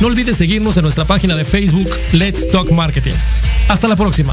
[0.00, 3.12] No olvides seguirnos en nuestra página de Facebook Let's Talk Marketing.
[3.68, 4.32] Hasta la próxima.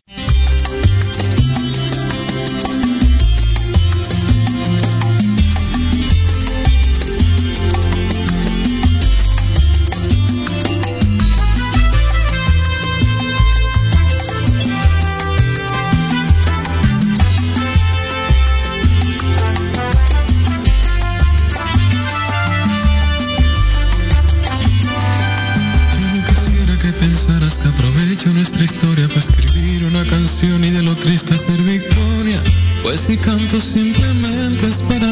[31.01, 32.41] Triste ser victoria,
[32.83, 35.10] pues si canto simplemente es para